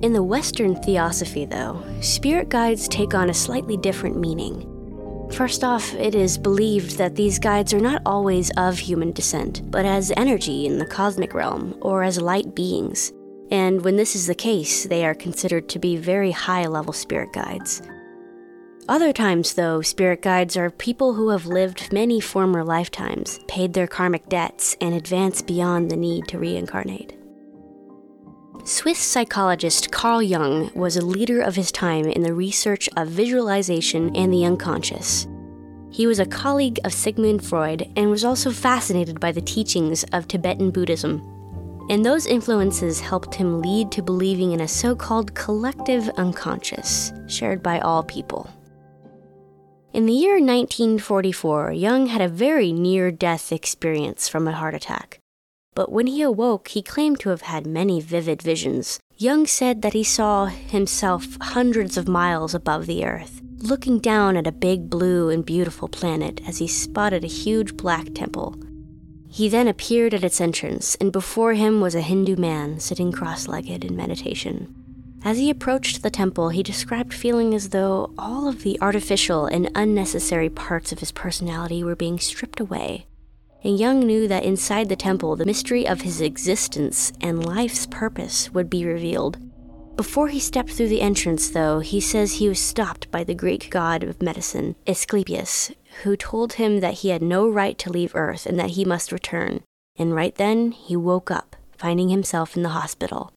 In 0.03 0.11
the 0.11 0.21
Western 0.21 0.75
theosophy, 0.75 1.45
though, 1.45 1.81
spirit 2.01 2.49
guides 2.49 2.89
take 2.89 3.13
on 3.13 3.29
a 3.29 3.33
slightly 3.33 3.77
different 3.77 4.19
meaning. 4.19 4.69
First 5.31 5.63
off, 5.63 5.93
it 5.93 6.13
is 6.13 6.37
believed 6.37 6.97
that 6.97 7.15
these 7.15 7.39
guides 7.39 7.73
are 7.73 7.79
not 7.79 8.01
always 8.05 8.51
of 8.57 8.77
human 8.77 9.13
descent, 9.13 9.61
but 9.71 9.85
as 9.85 10.11
energy 10.17 10.65
in 10.65 10.77
the 10.77 10.85
cosmic 10.85 11.33
realm 11.33 11.77
or 11.81 12.03
as 12.03 12.19
light 12.19 12.53
beings. 12.53 13.13
And 13.49 13.81
when 13.81 13.95
this 13.95 14.13
is 14.13 14.27
the 14.27 14.35
case, 14.35 14.83
they 14.83 15.05
are 15.05 15.15
considered 15.15 15.69
to 15.69 15.79
be 15.79 15.95
very 15.95 16.31
high 16.31 16.65
level 16.65 16.91
spirit 16.91 17.31
guides. 17.31 17.81
Other 18.89 19.13
times, 19.13 19.53
though, 19.53 19.81
spirit 19.81 20.21
guides 20.21 20.57
are 20.57 20.69
people 20.69 21.13
who 21.13 21.29
have 21.29 21.45
lived 21.45 21.93
many 21.93 22.19
former 22.19 22.65
lifetimes, 22.65 23.39
paid 23.47 23.71
their 23.71 23.87
karmic 23.87 24.27
debts, 24.27 24.75
and 24.81 24.93
advanced 24.93 25.47
beyond 25.47 25.89
the 25.89 25.95
need 25.95 26.27
to 26.27 26.39
reincarnate. 26.39 27.22
Swiss 28.65 28.97
psychologist 28.97 29.91
Carl 29.91 30.23
Jung 30.23 30.71
was 30.73 30.95
a 30.95 31.05
leader 31.05 31.41
of 31.41 31.53
his 31.53 31.69
time 31.69 32.05
in 32.05 32.23
the 32.23 32.33
research 32.33 32.87
of 32.95 33.09
visualization 33.09 34.15
and 34.15 34.31
the 34.31 34.45
unconscious. 34.45 35.27
He 35.89 36.07
was 36.07 36.19
a 36.19 36.25
colleague 36.25 36.79
of 36.85 36.93
Sigmund 36.93 37.43
Freud 37.43 37.91
and 37.97 38.09
was 38.09 38.23
also 38.23 38.51
fascinated 38.51 39.19
by 39.19 39.33
the 39.33 39.41
teachings 39.41 40.05
of 40.13 40.29
Tibetan 40.29 40.71
Buddhism. 40.71 41.21
And 41.89 42.05
those 42.05 42.25
influences 42.25 43.01
helped 43.01 43.35
him 43.35 43.61
lead 43.61 43.91
to 43.91 44.01
believing 44.01 44.53
in 44.53 44.61
a 44.61 44.67
so 44.69 44.95
called 44.95 45.35
collective 45.35 46.07
unconscious, 46.11 47.11
shared 47.27 47.61
by 47.61 47.79
all 47.79 48.01
people. 48.01 48.49
In 49.91 50.05
the 50.05 50.13
year 50.13 50.35
1944, 50.35 51.73
Jung 51.73 52.05
had 52.07 52.21
a 52.21 52.29
very 52.29 52.71
near 52.71 53.11
death 53.11 53.51
experience 53.51 54.29
from 54.29 54.47
a 54.47 54.53
heart 54.53 54.73
attack. 54.73 55.19
But 55.75 55.91
when 55.91 56.07
he 56.07 56.21
awoke, 56.21 56.67
he 56.69 56.81
claimed 56.81 57.19
to 57.21 57.29
have 57.29 57.41
had 57.41 57.65
many 57.65 57.99
vivid 57.99 58.41
visions. 58.41 58.99
Jung 59.17 59.47
said 59.47 59.81
that 59.81 59.93
he 59.93 60.03
saw 60.03 60.45
himself 60.45 61.37
hundreds 61.41 61.97
of 61.97 62.07
miles 62.07 62.53
above 62.53 62.85
the 62.85 63.05
earth, 63.05 63.41
looking 63.57 63.99
down 63.99 64.37
at 64.37 64.47
a 64.47 64.51
big 64.51 64.89
blue 64.89 65.29
and 65.29 65.45
beautiful 65.45 65.87
planet 65.87 66.41
as 66.47 66.59
he 66.59 66.67
spotted 66.67 67.23
a 67.23 67.27
huge 67.27 67.75
black 67.75 68.13
temple. 68.13 68.55
He 69.29 69.49
then 69.49 69.67
appeared 69.67 70.13
at 70.13 70.23
its 70.23 70.39
entrance, 70.39 70.95
and 70.95 71.11
before 71.11 71.53
him 71.53 71.81
was 71.81 71.95
a 71.95 72.01
Hindu 72.01 72.35
man 72.35 72.79
sitting 72.79 73.11
cross 73.11 73.47
legged 73.47 73.83
in 73.83 73.95
meditation. 73.95 74.75
As 75.25 75.37
he 75.37 75.49
approached 75.49 76.03
the 76.03 76.11
temple, 76.11 76.49
he 76.49 76.61
described 76.61 77.13
feeling 77.13 77.55
as 77.55 77.69
though 77.69 78.13
all 78.17 78.47
of 78.47 78.61
the 78.61 78.79
artificial 78.79 79.47
and 79.47 79.71
unnecessary 79.73 80.49
parts 80.49 80.91
of 80.91 80.99
his 80.99 81.11
personality 81.11 81.83
were 81.83 81.95
being 81.95 82.19
stripped 82.19 82.59
away 82.59 83.07
and 83.63 83.79
Jung 83.79 83.99
knew 84.01 84.27
that 84.27 84.43
inside 84.43 84.89
the 84.89 84.95
temple, 84.95 85.35
the 85.35 85.45
mystery 85.45 85.87
of 85.87 86.01
his 86.01 86.19
existence 86.21 87.13
and 87.21 87.45
life's 87.45 87.85
purpose 87.85 88.51
would 88.51 88.69
be 88.69 88.85
revealed. 88.85 89.37
Before 89.95 90.27
he 90.27 90.39
stepped 90.39 90.71
through 90.71 90.89
the 90.89 91.01
entrance, 91.01 91.49
though, 91.49 91.79
he 91.79 92.01
says 92.01 92.33
he 92.33 92.49
was 92.49 92.59
stopped 92.59 93.11
by 93.11 93.23
the 93.23 93.35
Greek 93.35 93.69
god 93.69 94.03
of 94.03 94.23
medicine, 94.23 94.75
Asclepius, 94.87 95.71
who 96.01 96.17
told 96.17 96.53
him 96.53 96.79
that 96.79 96.95
he 96.95 97.09
had 97.09 97.21
no 97.21 97.47
right 97.47 97.77
to 97.77 97.91
leave 97.91 98.15
Earth 98.15 98.45
and 98.45 98.59
that 98.59 98.71
he 98.71 98.85
must 98.85 99.11
return. 99.11 99.61
And 99.95 100.15
right 100.15 100.33
then, 100.35 100.71
he 100.71 100.95
woke 100.95 101.29
up, 101.29 101.55
finding 101.77 102.09
himself 102.09 102.57
in 102.57 102.63
the 102.63 102.69
hospital. 102.69 103.31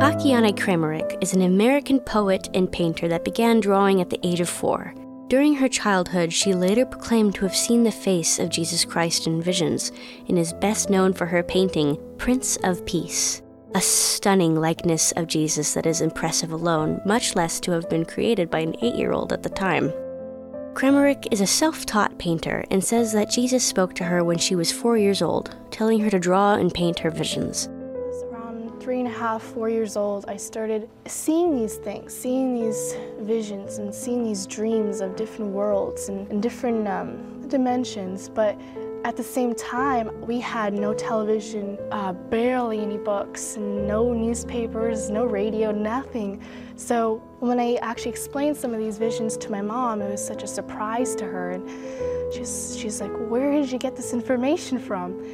Akiane 0.00 0.54
Kramarik 0.54 1.16
is 1.22 1.32
an 1.32 1.40
American 1.40 2.00
poet 2.00 2.50
and 2.52 2.70
painter 2.70 3.08
that 3.08 3.24
began 3.24 3.60
drawing 3.60 4.02
at 4.02 4.10
the 4.10 4.20
age 4.22 4.40
of 4.40 4.48
four. 4.48 4.92
During 5.28 5.54
her 5.54 5.68
childhood, 5.68 6.34
she 6.34 6.52
later 6.52 6.84
proclaimed 6.84 7.34
to 7.36 7.46
have 7.46 7.56
seen 7.56 7.82
the 7.82 7.90
face 7.90 8.38
of 8.38 8.50
Jesus 8.50 8.84
Christ 8.84 9.26
in 9.26 9.40
visions 9.40 9.92
and 10.28 10.38
is 10.38 10.52
best 10.52 10.90
known 10.90 11.14
for 11.14 11.24
her 11.24 11.42
painting 11.42 11.96
Prince 12.18 12.58
of 12.62 12.84
Peace, 12.84 13.40
a 13.74 13.80
stunning 13.80 14.54
likeness 14.54 15.12
of 15.12 15.28
Jesus 15.28 15.72
that 15.72 15.86
is 15.86 16.02
impressive 16.02 16.52
alone, 16.52 17.00
much 17.06 17.34
less 17.34 17.58
to 17.60 17.70
have 17.70 17.88
been 17.88 18.04
created 18.04 18.50
by 18.50 18.58
an 18.58 18.76
eight 18.82 18.96
year 18.96 19.12
old 19.12 19.32
at 19.32 19.42
the 19.42 19.48
time. 19.48 19.90
Kramarik 20.74 21.26
is 21.30 21.40
a 21.40 21.46
self 21.46 21.86
taught 21.86 22.18
painter 22.18 22.66
and 22.70 22.84
says 22.84 23.14
that 23.14 23.30
Jesus 23.30 23.64
spoke 23.64 23.94
to 23.94 24.04
her 24.04 24.22
when 24.22 24.36
she 24.36 24.56
was 24.56 24.70
four 24.70 24.98
years 24.98 25.22
old, 25.22 25.56
telling 25.70 26.00
her 26.00 26.10
to 26.10 26.18
draw 26.18 26.52
and 26.52 26.74
paint 26.74 26.98
her 26.98 27.10
visions 27.10 27.70
three 28.86 29.00
and 29.00 29.08
a 29.08 29.18
half, 29.18 29.42
four 29.42 29.68
years 29.68 29.96
old, 29.96 30.24
I 30.28 30.36
started 30.36 30.88
seeing 31.06 31.56
these 31.56 31.74
things, 31.74 32.14
seeing 32.14 32.54
these 32.54 32.94
visions, 33.18 33.78
and 33.78 33.92
seeing 33.92 34.22
these 34.22 34.46
dreams 34.46 35.00
of 35.00 35.16
different 35.16 35.50
worlds 35.50 36.08
and, 36.08 36.30
and 36.30 36.40
different 36.40 36.86
um, 36.86 37.48
dimensions. 37.48 38.28
But 38.28 38.56
at 39.04 39.16
the 39.16 39.24
same 39.24 39.56
time, 39.56 40.24
we 40.24 40.38
had 40.38 40.72
no 40.72 40.94
television, 40.94 41.76
uh, 41.90 42.12
barely 42.12 42.78
any 42.78 42.96
books, 42.96 43.56
no 43.56 44.12
newspapers, 44.12 45.10
no 45.10 45.24
radio, 45.24 45.72
nothing. 45.72 46.40
So 46.76 47.16
when 47.40 47.58
I 47.58 47.80
actually 47.82 48.12
explained 48.12 48.56
some 48.56 48.72
of 48.72 48.78
these 48.78 48.98
visions 48.98 49.36
to 49.38 49.50
my 49.50 49.62
mom, 49.62 50.00
it 50.00 50.08
was 50.08 50.24
such 50.24 50.44
a 50.44 50.46
surprise 50.46 51.16
to 51.16 51.24
her. 51.24 51.50
And 51.50 52.32
she's, 52.32 52.76
she's 52.78 53.00
like, 53.00 53.10
Where 53.28 53.50
did 53.50 53.72
you 53.72 53.78
get 53.78 53.96
this 53.96 54.12
information 54.12 54.78
from? 54.78 55.26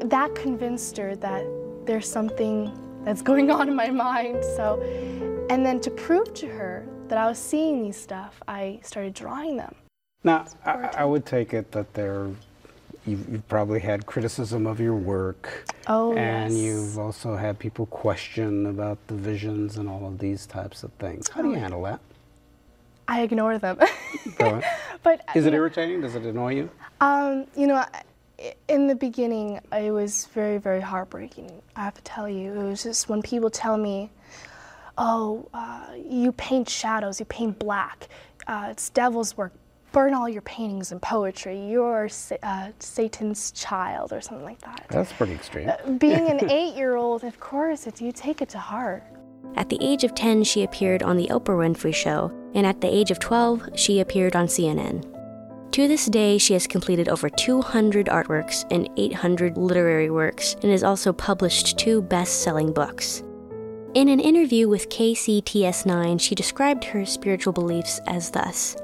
That 0.00 0.34
convinced 0.34 0.96
her 0.96 1.14
that 1.14 1.44
there's 1.86 2.10
something 2.10 2.76
that's 3.08 3.22
going 3.22 3.50
on 3.50 3.68
in 3.68 3.74
my 3.74 3.88
mind. 3.88 4.44
So, 4.44 4.82
and 5.48 5.64
then 5.64 5.80
to 5.80 5.90
prove 5.90 6.34
to 6.34 6.46
her 6.46 6.86
that 7.08 7.16
I 7.16 7.26
was 7.26 7.38
seeing 7.38 7.82
these 7.82 7.96
stuff, 7.96 8.42
I 8.46 8.80
started 8.82 9.14
drawing 9.14 9.56
them. 9.56 9.74
Now, 10.24 10.44
I, 10.66 10.90
I 10.98 11.04
would 11.06 11.24
take 11.24 11.54
it 11.54 11.72
that 11.72 11.94
there, 11.94 12.28
you've, 13.06 13.26
you've, 13.30 13.48
probably 13.48 13.80
had 13.80 14.04
criticism 14.04 14.66
of 14.66 14.78
your 14.78 14.94
work. 14.94 15.64
Oh, 15.86 16.14
And 16.16 16.52
yes. 16.52 16.62
you've 16.62 16.98
also 16.98 17.34
had 17.34 17.58
people 17.58 17.86
question 17.86 18.66
about 18.66 18.98
the 19.06 19.14
visions 19.14 19.78
and 19.78 19.88
all 19.88 20.06
of 20.06 20.18
these 20.18 20.44
types 20.44 20.82
of 20.82 20.92
things. 20.94 21.30
How 21.30 21.40
do 21.40 21.48
you 21.48 21.56
oh, 21.56 21.60
handle 21.60 21.82
that? 21.84 22.00
I 23.06 23.22
ignore 23.22 23.56
them. 23.56 23.78
Go 24.36 24.50
on. 24.56 24.62
But 25.04 25.22
is 25.34 25.46
it 25.46 25.54
irritating? 25.54 26.00
Does 26.02 26.16
it 26.16 26.24
annoy 26.24 26.56
you? 26.56 26.70
Um, 27.00 27.46
you 27.56 27.68
know, 27.68 27.84
in 28.68 28.86
the 28.86 28.94
beginning, 28.94 29.60
it 29.72 29.90
was 29.90 30.26
very, 30.26 30.58
very 30.58 30.80
heartbreaking. 30.80 31.50
I 31.76 31.84
have 31.84 31.94
to 31.94 32.02
tell 32.02 32.28
you, 32.28 32.52
it 32.52 32.64
was 32.64 32.82
just 32.82 33.08
when 33.08 33.22
people 33.22 33.50
tell 33.50 33.76
me, 33.76 34.10
"Oh, 34.96 35.48
uh, 35.54 35.86
you 35.96 36.32
paint 36.32 36.68
shadows, 36.68 37.18
you 37.20 37.26
paint 37.26 37.58
black. 37.58 38.08
Uh, 38.46 38.68
it's 38.70 38.90
devil's 38.90 39.36
work. 39.36 39.52
Burn 39.90 40.12
all 40.14 40.28
your 40.28 40.42
paintings 40.42 40.92
and 40.92 41.00
poetry. 41.00 41.58
You're 41.58 42.08
uh, 42.42 42.68
Satan's 42.78 43.50
child, 43.52 44.12
or 44.12 44.20
something 44.20 44.44
like 44.44 44.60
that." 44.60 44.86
That's 44.88 45.12
pretty 45.12 45.32
extreme. 45.32 45.68
Uh, 45.68 45.90
being 45.92 46.28
an 46.28 46.50
eight-year-old, 46.50 47.24
of 47.24 47.40
course, 47.40 47.86
it, 47.86 48.00
you 48.00 48.12
take 48.12 48.40
it 48.42 48.48
to 48.50 48.58
heart. 48.58 49.02
At 49.56 49.70
the 49.70 49.78
age 49.80 50.04
of 50.04 50.14
10, 50.14 50.44
she 50.44 50.62
appeared 50.62 51.02
on 51.02 51.16
The 51.16 51.28
Oprah 51.28 51.56
Winfrey 51.56 51.94
Show, 51.94 52.30
and 52.54 52.66
at 52.66 52.80
the 52.80 52.94
age 52.94 53.10
of 53.10 53.18
12, 53.18 53.70
she 53.76 54.00
appeared 54.00 54.36
on 54.36 54.46
CNN. 54.46 55.17
To 55.78 55.86
this 55.86 56.06
day, 56.06 56.38
she 56.38 56.54
has 56.54 56.66
completed 56.66 57.08
over 57.08 57.30
200 57.30 58.06
artworks 58.06 58.66
and 58.72 58.90
800 58.96 59.56
literary 59.56 60.10
works 60.10 60.54
and 60.54 60.72
has 60.72 60.82
also 60.82 61.12
published 61.12 61.78
two 61.78 62.02
best 62.02 62.42
selling 62.42 62.72
books. 62.72 63.22
In 63.94 64.08
an 64.08 64.18
interview 64.18 64.68
with 64.68 64.88
KCTS9, 64.88 66.20
she 66.20 66.34
described 66.34 66.82
her 66.82 67.06
spiritual 67.06 67.52
beliefs 67.52 68.00
as 68.08 68.28
thus 68.32 68.74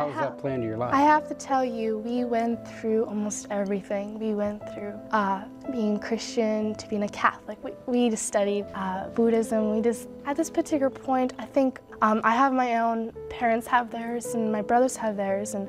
How's 0.00 0.14
that 0.14 0.38
play 0.38 0.54
into 0.54 0.66
your 0.66 0.78
life? 0.78 0.94
I 0.94 1.02
have 1.02 1.28
to 1.28 1.34
tell 1.34 1.62
you, 1.62 1.98
we 1.98 2.24
went 2.24 2.66
through 2.66 3.04
almost 3.04 3.46
everything. 3.50 4.18
We 4.18 4.32
went 4.32 4.62
through 4.72 4.94
uh, 5.10 5.44
being 5.70 5.98
Christian 5.98 6.74
to 6.76 6.88
being 6.88 7.02
a 7.02 7.08
Catholic. 7.10 7.62
We, 7.62 7.72
we 7.86 8.08
just 8.08 8.24
studied 8.24 8.64
uh, 8.74 9.08
Buddhism. 9.08 9.74
We 9.74 9.82
just, 9.82 10.08
at 10.24 10.36
this 10.36 10.48
particular 10.48 10.88
point, 10.88 11.34
I 11.38 11.44
think 11.44 11.80
um, 12.00 12.22
I 12.24 12.34
have 12.34 12.54
my 12.54 12.78
own, 12.78 13.12
parents 13.28 13.66
have 13.66 13.90
theirs, 13.90 14.32
and 14.32 14.50
my 14.50 14.62
brothers 14.62 14.96
have 14.96 15.18
theirs, 15.18 15.52
and 15.52 15.68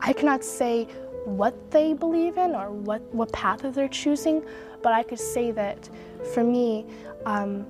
I 0.00 0.12
cannot 0.12 0.44
say 0.44 0.84
what 1.24 1.70
they 1.70 1.92
believe 1.92 2.38
in 2.38 2.54
or 2.54 2.70
what, 2.70 3.02
what 3.14 3.32
path 3.32 3.60
they're 3.62 3.88
choosing, 3.88 4.44
but 4.82 4.92
I 4.92 5.02
could 5.02 5.18
say 5.18 5.50
that 5.52 5.88
for 6.32 6.42
me, 6.42 6.86
um, 7.26 7.66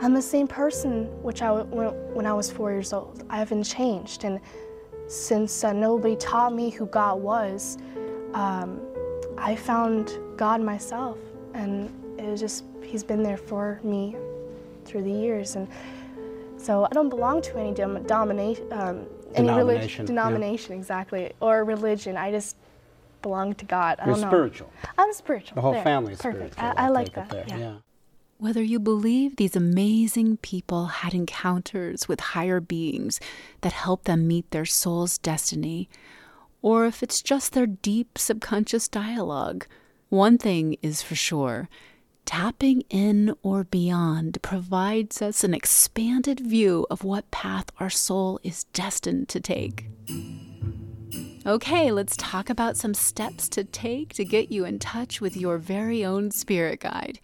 I'm 0.00 0.14
the 0.14 0.22
same 0.22 0.48
person 0.48 1.04
which 1.22 1.42
I 1.42 1.52
when, 1.52 1.88
when 2.14 2.26
I 2.26 2.32
was 2.32 2.50
four 2.50 2.72
years 2.72 2.92
old. 2.92 3.24
I 3.30 3.38
haven't 3.38 3.64
changed, 3.64 4.24
and 4.24 4.40
since 5.06 5.62
uh, 5.62 5.72
nobody 5.72 6.16
taught 6.16 6.54
me 6.54 6.70
who 6.70 6.86
God 6.86 7.20
was, 7.20 7.78
um, 8.34 8.80
I 9.38 9.54
found 9.54 10.18
God 10.36 10.60
myself, 10.60 11.18
and 11.54 11.90
it 12.18 12.24
was 12.24 12.40
just 12.40 12.64
He's 12.82 13.04
been 13.04 13.22
there 13.22 13.36
for 13.36 13.80
me 13.84 14.16
through 14.84 15.02
the 15.02 15.12
years, 15.12 15.56
and 15.56 15.68
so 16.56 16.84
I 16.84 16.88
don't 16.88 17.08
belong 17.08 17.42
to 17.42 17.58
any 17.58 17.72
dom- 17.72 18.02
domination, 18.04 18.72
um, 18.72 19.06
any 19.34 19.50
religion, 19.50 20.06
denomination 20.06 20.72
yeah. 20.72 20.78
exactly, 20.78 21.32
or 21.40 21.64
religion. 21.64 22.16
I 22.16 22.30
just 22.30 22.56
belong 23.22 23.54
to 23.54 23.64
God. 23.64 23.98
I 24.00 24.06
You're 24.06 24.14
don't 24.14 24.22
know. 24.22 24.28
spiritual. 24.28 24.72
I'm 24.98 25.12
spiritual. 25.12 25.54
The 25.54 25.60
whole 25.60 25.72
There. 25.72 25.84
family's 25.84 26.20
Perfect. 26.20 26.54
spiritual. 26.54 26.80
I, 26.80 26.86
I 26.86 26.88
like 26.88 27.14
that. 27.14 27.30
there, 27.30 27.44
yeah. 27.48 27.74
Whether 28.38 28.62
you 28.62 28.80
believe 28.80 29.36
these 29.36 29.54
amazing 29.54 30.38
people 30.38 30.86
had 30.86 31.14
encounters 31.14 32.08
with 32.08 32.18
higher 32.18 32.60
beings 32.60 33.20
that 33.60 33.72
help 33.72 34.04
them 34.04 34.26
meet 34.26 34.50
their 34.50 34.64
soul's 34.64 35.18
destiny, 35.18 35.88
or 36.60 36.86
if 36.86 37.02
it's 37.04 37.22
just 37.22 37.52
their 37.52 37.66
deep 37.66 38.18
subconscious 38.18 38.88
dialogue, 38.88 39.66
one 40.08 40.38
thing 40.38 40.76
is 40.82 41.02
for 41.02 41.14
sure 41.14 41.68
tapping 42.24 42.82
in 42.88 43.34
or 43.42 43.64
beyond 43.64 44.38
provides 44.42 45.20
us 45.20 45.44
an 45.44 45.54
expanded 45.54 46.40
view 46.40 46.86
of 46.90 47.04
what 47.04 47.30
path 47.30 47.66
our 47.78 47.90
soul 47.90 48.40
is 48.42 48.64
destined 48.72 49.28
to 49.28 49.40
take. 49.40 49.86
Okay, 51.44 51.90
let's 51.90 52.16
talk 52.16 52.48
about 52.48 52.76
some 52.76 52.94
steps 52.94 53.48
to 53.50 53.64
take 53.64 54.14
to 54.14 54.24
get 54.24 54.52
you 54.52 54.64
in 54.64 54.78
touch 54.78 55.20
with 55.20 55.36
your 55.36 55.58
very 55.58 56.04
own 56.04 56.30
spirit 56.30 56.80
guide. 56.80 57.18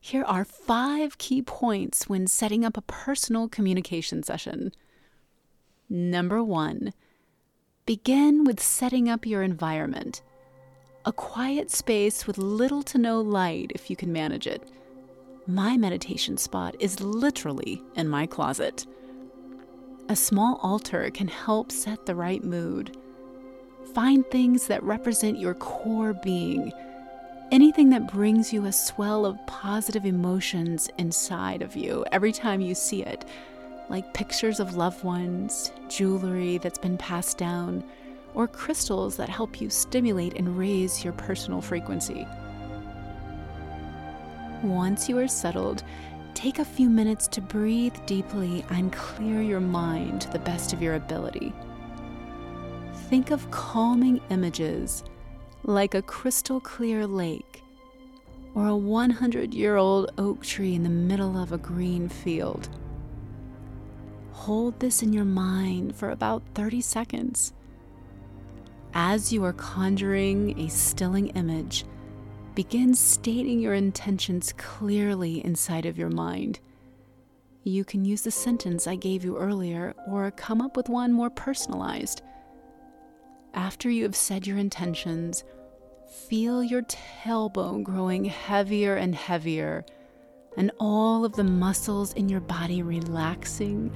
Here 0.00 0.24
are 0.24 0.44
five 0.44 1.18
key 1.18 1.42
points 1.42 2.08
when 2.08 2.26
setting 2.26 2.64
up 2.64 2.76
a 2.76 2.82
personal 2.82 3.48
communication 3.48 4.22
session. 4.22 4.72
Number 5.88 6.42
one, 6.42 6.92
begin 7.86 8.44
with 8.44 8.60
setting 8.60 9.08
up 9.08 9.26
your 9.26 9.42
environment. 9.42 10.22
A 11.06 11.12
quiet 11.12 11.70
space 11.70 12.26
with 12.26 12.36
little 12.36 12.82
to 12.84 12.98
no 12.98 13.20
light 13.20 13.72
if 13.74 13.88
you 13.88 13.96
can 13.96 14.12
manage 14.12 14.46
it. 14.46 14.70
My 15.46 15.76
meditation 15.76 16.36
spot 16.36 16.76
is 16.78 17.00
literally 17.00 17.82
in 17.96 18.08
my 18.08 18.26
closet. 18.26 18.86
A 20.08 20.16
small 20.16 20.60
altar 20.62 21.10
can 21.10 21.28
help 21.28 21.72
set 21.72 22.04
the 22.04 22.14
right 22.14 22.44
mood. 22.44 22.96
Find 23.94 24.26
things 24.26 24.66
that 24.66 24.82
represent 24.82 25.38
your 25.38 25.54
core 25.54 26.12
being 26.12 26.72
anything 27.50 27.90
that 27.90 28.12
brings 28.12 28.52
you 28.52 28.66
a 28.66 28.72
swell 28.72 29.26
of 29.26 29.44
positive 29.46 30.04
emotions 30.04 30.88
inside 30.98 31.62
of 31.62 31.76
you 31.76 32.04
every 32.12 32.32
time 32.32 32.60
you 32.60 32.74
see 32.74 33.02
it, 33.02 33.24
like 33.88 34.14
pictures 34.14 34.60
of 34.60 34.76
loved 34.76 35.02
ones, 35.02 35.72
jewelry 35.88 36.58
that's 36.58 36.78
been 36.78 36.96
passed 36.96 37.38
down, 37.38 37.82
or 38.34 38.46
crystals 38.48 39.16
that 39.16 39.28
help 39.28 39.60
you 39.60 39.70
stimulate 39.70 40.34
and 40.34 40.58
raise 40.58 41.04
your 41.04 41.12
personal 41.14 41.60
frequency. 41.60 42.26
Once 44.62 45.08
you 45.08 45.18
are 45.18 45.28
settled, 45.28 45.82
take 46.34 46.58
a 46.58 46.64
few 46.64 46.90
minutes 46.90 47.26
to 47.28 47.40
breathe 47.40 47.96
deeply 48.06 48.64
and 48.70 48.92
clear 48.92 49.40
your 49.40 49.60
mind 49.60 50.20
to 50.20 50.30
the 50.30 50.38
best 50.38 50.72
of 50.72 50.82
your 50.82 50.94
ability. 50.94 51.52
Think 53.08 53.30
of 53.30 53.50
calming 53.50 54.20
images 54.30 55.02
like 55.64 55.94
a 55.94 56.02
crystal 56.02 56.60
clear 56.60 57.06
lake 57.06 57.62
or 58.54 58.66
a 58.66 58.76
100 58.76 59.54
year 59.54 59.76
old 59.76 60.12
oak 60.18 60.44
tree 60.44 60.74
in 60.74 60.82
the 60.82 60.88
middle 60.88 61.40
of 61.40 61.52
a 61.52 61.58
green 61.58 62.08
field. 62.08 62.68
Hold 64.32 64.80
this 64.80 65.02
in 65.02 65.12
your 65.12 65.24
mind 65.24 65.94
for 65.94 66.10
about 66.10 66.42
30 66.54 66.80
seconds. 66.80 67.52
As 68.92 69.32
you 69.32 69.44
are 69.44 69.52
conjuring 69.52 70.58
a 70.58 70.68
stilling 70.68 71.28
image, 71.28 71.84
begin 72.56 72.94
stating 72.94 73.60
your 73.60 73.74
intentions 73.74 74.52
clearly 74.56 75.44
inside 75.44 75.86
of 75.86 75.96
your 75.96 76.10
mind. 76.10 76.58
You 77.62 77.84
can 77.84 78.04
use 78.04 78.22
the 78.22 78.32
sentence 78.32 78.88
I 78.88 78.96
gave 78.96 79.24
you 79.24 79.36
earlier 79.36 79.94
or 80.08 80.30
come 80.32 80.60
up 80.60 80.76
with 80.76 80.88
one 80.88 81.12
more 81.12 81.30
personalized. 81.30 82.22
After 83.54 83.88
you 83.88 84.02
have 84.02 84.16
said 84.16 84.46
your 84.46 84.58
intentions, 84.58 85.44
feel 86.28 86.62
your 86.64 86.82
tailbone 86.82 87.84
growing 87.84 88.24
heavier 88.24 88.96
and 88.96 89.14
heavier, 89.14 89.84
and 90.56 90.72
all 90.80 91.24
of 91.24 91.34
the 91.34 91.44
muscles 91.44 92.12
in 92.14 92.28
your 92.28 92.40
body 92.40 92.82
relaxing 92.82 93.92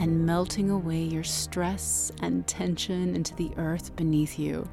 and 0.00 0.24
melting 0.24 0.70
away 0.70 1.02
your 1.02 1.22
stress 1.22 2.10
and 2.22 2.46
tension 2.46 3.14
into 3.14 3.36
the 3.36 3.52
earth 3.58 3.94
beneath 3.96 4.38
you. 4.38 4.66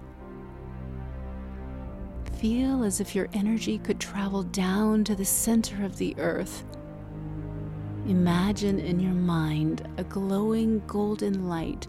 Feel 2.38 2.84
as 2.84 3.02
if 3.02 3.14
your 3.14 3.28
energy 3.34 3.78
could 3.78 4.00
travel 4.00 4.44
down 4.44 5.04
to 5.04 5.16
the 5.16 5.26
center 5.26 5.84
of 5.84 5.98
the 5.98 6.16
earth. 6.18 6.64
Imagine 8.08 8.80
in 8.80 9.02
your 9.02 9.14
mind 9.14 9.86
a 9.98 10.04
glowing 10.06 10.82
golden 10.88 11.50
light 11.50 11.88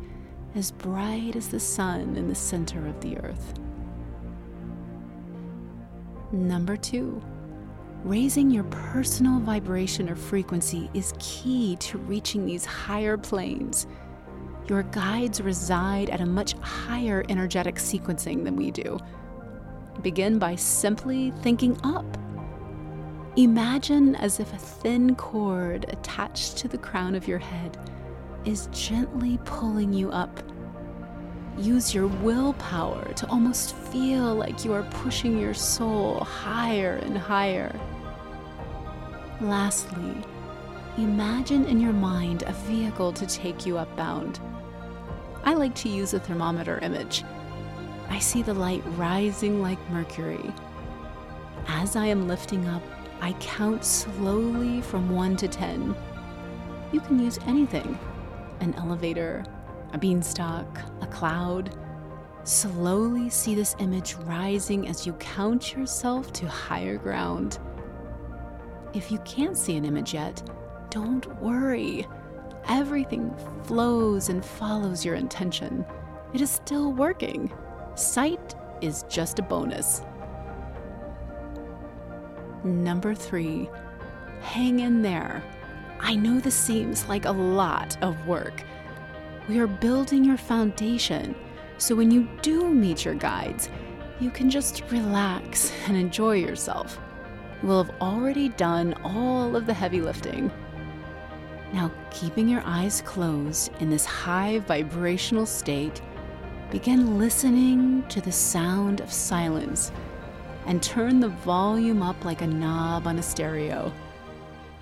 as 0.57 0.73
bright 0.73 1.37
as 1.37 1.49
the 1.49 1.61
sun 1.61 2.17
in 2.17 2.27
the 2.27 2.35
center 2.35 2.89
of 2.89 3.01
the 3.01 3.17
earth. 3.19 3.55
Number 6.33 6.77
two, 6.77 7.23
raising 8.05 8.51
your 8.51 8.65
personal 8.65 9.41
vibration 9.41 10.09
or 10.09 10.15
frequency 10.15 10.89
is 10.95 11.15
key 11.19 11.77
to 11.77 11.99
reaching 11.99 12.47
these 12.47 12.65
higher 12.65 13.17
planes. 13.17 13.87
Your 14.69 14.83
guides 14.85 15.41
reside 15.41 16.11
at 16.11 16.21
a 16.21 16.27
much 16.27 16.53
higher 16.55 17.25
energetic 17.29 17.77
sequencing 17.77 18.45
than 18.45 18.55
we 18.55 18.71
do. 18.71 18.99
Begin 20.03 20.39
by 20.39 20.55
simply 20.55 21.33
thinking 21.43 21.79
up. 21.83 22.07
Imagine 23.37 24.15
as 24.17 24.41
if 24.41 24.53
a 24.53 24.59
thin 24.59 25.15
cord 25.15 25.87
attached 25.89 26.57
to 26.59 26.69
the 26.69 26.79
crown 26.79 27.15
of 27.15 27.27
your 27.27 27.39
head 27.39 27.79
is 28.45 28.69
gently 28.73 29.39
pulling 29.45 29.93
you 29.93 30.11
up. 30.11 30.43
Use 31.57 31.93
your 31.93 32.07
willpower 32.07 33.13
to 33.15 33.29
almost 33.29 33.75
feel 33.75 34.35
like 34.35 34.65
you 34.65 34.73
are 34.73 34.85
pushing 34.85 35.39
your 35.39 35.55
soul 35.55 36.21
higher 36.21 36.97
and 37.03 37.19
higher. 37.19 37.79
Lastly, 39.41 40.17
imagine 40.97 41.65
in 41.67 41.79
your 41.79 41.93
mind 41.93 42.43
a 42.43 42.53
vehicle 42.53 43.13
to 43.13 43.25
take 43.25 43.65
you 43.65 43.75
upbound. 43.75 44.41
I 45.45 45.55
like 45.55 45.77
to 45.77 45.89
use 45.89 46.13
a 46.13 46.19
thermometer 46.19 46.81
image. 46.83 47.23
I 48.09 48.19
see 48.19 48.43
the 48.43 48.55
light 48.55 48.83
rising 48.97 49.63
like 49.63 49.79
mercury. 49.91 50.53
As 51.69 51.95
I 51.95 52.07
am 52.07 52.27
lifting 52.27 52.67
up, 52.67 52.83
I 53.21 53.33
count 53.35 53.85
slowly 53.85 54.81
from 54.81 55.09
1 55.11 55.37
to 55.37 55.47
10. 55.47 55.95
You 56.91 57.01
can 57.01 57.21
use 57.21 57.39
anything 57.47 57.97
an 58.61 58.75
elevator, 58.75 59.45
a 59.93 59.99
beanstalk, 59.99 60.81
a 61.01 61.07
cloud. 61.07 61.79
Slowly 62.43 63.31
see 63.31 63.55
this 63.55 63.77
image 63.79 64.15
rising 64.15 64.89
as 64.89 65.07
you 65.07 65.13
count 65.13 65.75
yourself 65.75 66.33
to 66.33 66.49
higher 66.49 66.99
ground. 66.99 67.61
If 68.95 69.11
you 69.11 69.19
can't 69.21 69.57
see 69.57 69.77
an 69.77 69.85
image 69.85 70.15
yet, 70.15 70.43
don't 70.91 71.27
worry. 71.41 72.07
Everything 72.69 73.35
flows 73.65 74.29
and 74.29 74.45
follows 74.45 75.05
your 75.05 75.15
intention. 75.15 75.85
It 76.33 76.41
is 76.41 76.51
still 76.51 76.93
working. 76.93 77.53
Sight 77.95 78.55
is 78.81 79.05
just 79.09 79.39
a 79.39 79.43
bonus. 79.43 80.03
Number 82.65 83.15
three, 83.15 83.69
hang 84.41 84.81
in 84.81 85.03
there. 85.03 85.43
I 86.01 86.15
know 86.15 86.41
this 86.41 86.55
seems 86.55 87.09
like 87.09 87.25
a 87.25 87.33
lot 87.33 87.97
of 88.03 88.27
work. 88.27 88.63
We 89.49 89.59
are 89.59 89.67
building 89.67 90.25
your 90.25 90.37
foundation 90.37 91.35
so 91.79 91.95
when 91.95 92.11
you 92.11 92.29
do 92.43 92.69
meet 92.69 93.05
your 93.05 93.15
guides, 93.15 93.71
you 94.19 94.31
can 94.31 94.51
just 94.51 94.83
relax 94.91 95.73
and 95.87 95.97
enjoy 95.97 96.35
yourself. 96.37 96.99
Will 97.63 97.83
have 97.83 97.95
already 98.01 98.51
done 98.51 98.95
all 99.05 99.57
of 99.57 99.67
the 99.67 99.75
heavy 99.75 100.01
lifting. 100.01 100.51
Now, 101.73 101.91
keeping 102.11 102.49
your 102.49 102.63
eyes 102.65 103.03
closed 103.03 103.73
in 103.81 103.91
this 103.91 104.05
high 104.05 104.61
vibrational 104.61 105.45
state, 105.47 106.01
begin 106.71 107.19
listening 107.19 108.07
to 108.09 108.21
the 108.21 108.33
sound 108.33 109.01
of 109.01 109.13
silence 109.13 109.93
and 110.67 110.83
turn 110.83 111.21
the 111.21 111.29
volume 111.29 112.03
up 112.03 112.25
like 112.25 112.43
a 112.43 112.47
knob 112.47 113.07
on 113.07 113.19
a 113.19 113.23
stereo. 113.23 113.93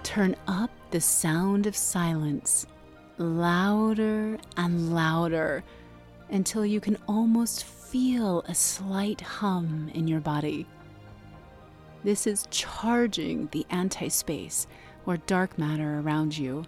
Turn 0.03 0.37
up 0.47 0.71
the 0.91 1.01
sound 1.01 1.67
of 1.67 1.77
silence 1.77 2.67
louder 3.19 4.39
and 4.57 4.95
louder 4.95 5.65
until 6.31 6.67
you 6.67 6.81
can 6.81 6.99
almost 7.09 7.65
feel 7.65 8.43
a 8.43 8.55
slight 8.55 9.21
hum 9.21 9.91
in 9.95 10.07
your 10.07 10.21
body. 10.21 10.67
This 12.05 12.27
is 12.27 12.47
charging 12.51 13.49
the 13.53 13.67
anti 13.71 14.09
space 14.09 14.67
or 15.07 15.17
dark 15.17 15.59
matter 15.59 16.01
around 16.01 16.37
you 16.37 16.65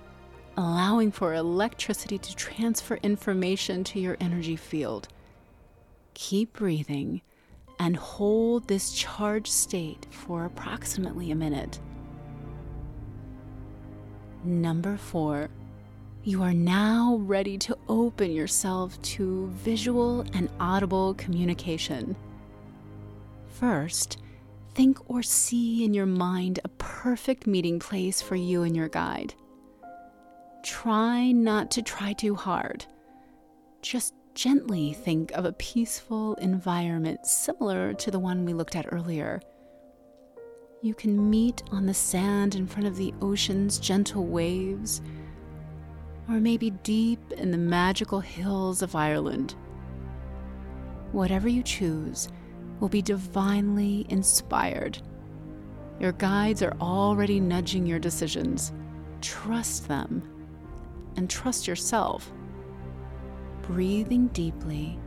allowing 0.59 1.13
for 1.13 1.35
electricity 1.35 2.19
to 2.19 2.35
transfer 2.35 2.99
information 3.05 3.85
to 3.85 4.01
your 4.01 4.17
energy 4.21 4.57
field. 4.57 5.07
Keep 6.15 6.55
breathing 6.55 7.23
and 7.79 7.97
hold 7.97 8.67
this 8.67 8.91
charged 8.91 9.53
state 9.53 10.09
for 10.11 10.45
approximately 10.45 11.31
a 11.31 11.37
minute. 11.37 11.79
Number 14.43 14.97
four, 14.97 15.49
you 16.25 16.43
are 16.43 16.53
now 16.55 17.21
ready 17.23 17.57
to 17.59 17.79
open 17.89 18.33
yourself 18.33 19.01
to 19.03 19.47
visual 19.51 20.23
and 20.33 20.51
audible 20.59 21.15
communication. 21.15 22.17
First, 23.47 24.19
think 24.79 25.11
or 25.11 25.25
see 25.25 25.83
in 25.83 25.93
your 25.93 26.07
mind 26.07 26.61
a 26.63 26.69
perfect 26.69 27.49
meeting 27.49 27.81
place 27.81 28.23
for 28.23 28.37
you 28.37 28.63
and 28.63 28.77
your 28.77 28.89
guide 28.89 29.35
try 30.63 31.33
not 31.33 31.69
to 31.69 31.83
try 31.83 32.13
too 32.13 32.37
hard. 32.37 32.87
Just 33.83 34.15
gently 34.35 34.93
think 34.93 35.33
of 35.33 35.45
a 35.45 35.53
peaceful 35.55 36.35
environment 36.35 37.27
similar 37.27 37.93
to 37.95 38.13
the 38.13 38.21
one 38.21 38.45
we 38.45 38.53
looked 38.53 38.77
at 38.77 38.87
earlier. 38.93 39.41
You 40.81 40.95
can 40.95 41.29
meet 41.29 41.65
on 41.73 41.85
the 41.85 41.95
sand 41.95 42.55
in 42.55 42.69
front 42.69 42.87
of 42.87 42.97
the 42.97 43.13
ocean's 43.21 43.81
gentle 43.81 44.27
waves, 44.27 45.03
or 46.29 46.39
maybe 46.39 46.71
deep 46.71 47.33
in 47.33 47.51
the 47.51 47.59
magical 47.59 48.21
hills 48.21 48.81
of 48.83 48.95
Ireland. 48.95 49.57
Whatever 51.11 51.49
you 51.49 51.65
choose 51.65 52.29
will 52.81 52.89
be 52.89 53.03
divinely 53.03 54.07
inspired. 54.09 54.99
Your 56.01 56.13
guides 56.13 56.63
are 56.63 56.77
already 56.81 57.41
nudging 57.41 57.87
your 57.87 57.99
decisions. 57.99 58.73
Trust 59.21 59.89
them 59.89 60.23
and 61.17 61.29
trust 61.29 61.67
yourself. 61.67 62.31
Breathing 63.63 64.29
deeply, 64.29 64.99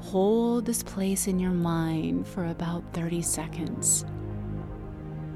hold 0.00 0.66
this 0.66 0.82
place 0.82 1.28
in 1.28 1.38
your 1.38 1.52
mind 1.52 2.26
for 2.26 2.46
about 2.46 2.82
30 2.92 3.22
seconds. 3.22 4.04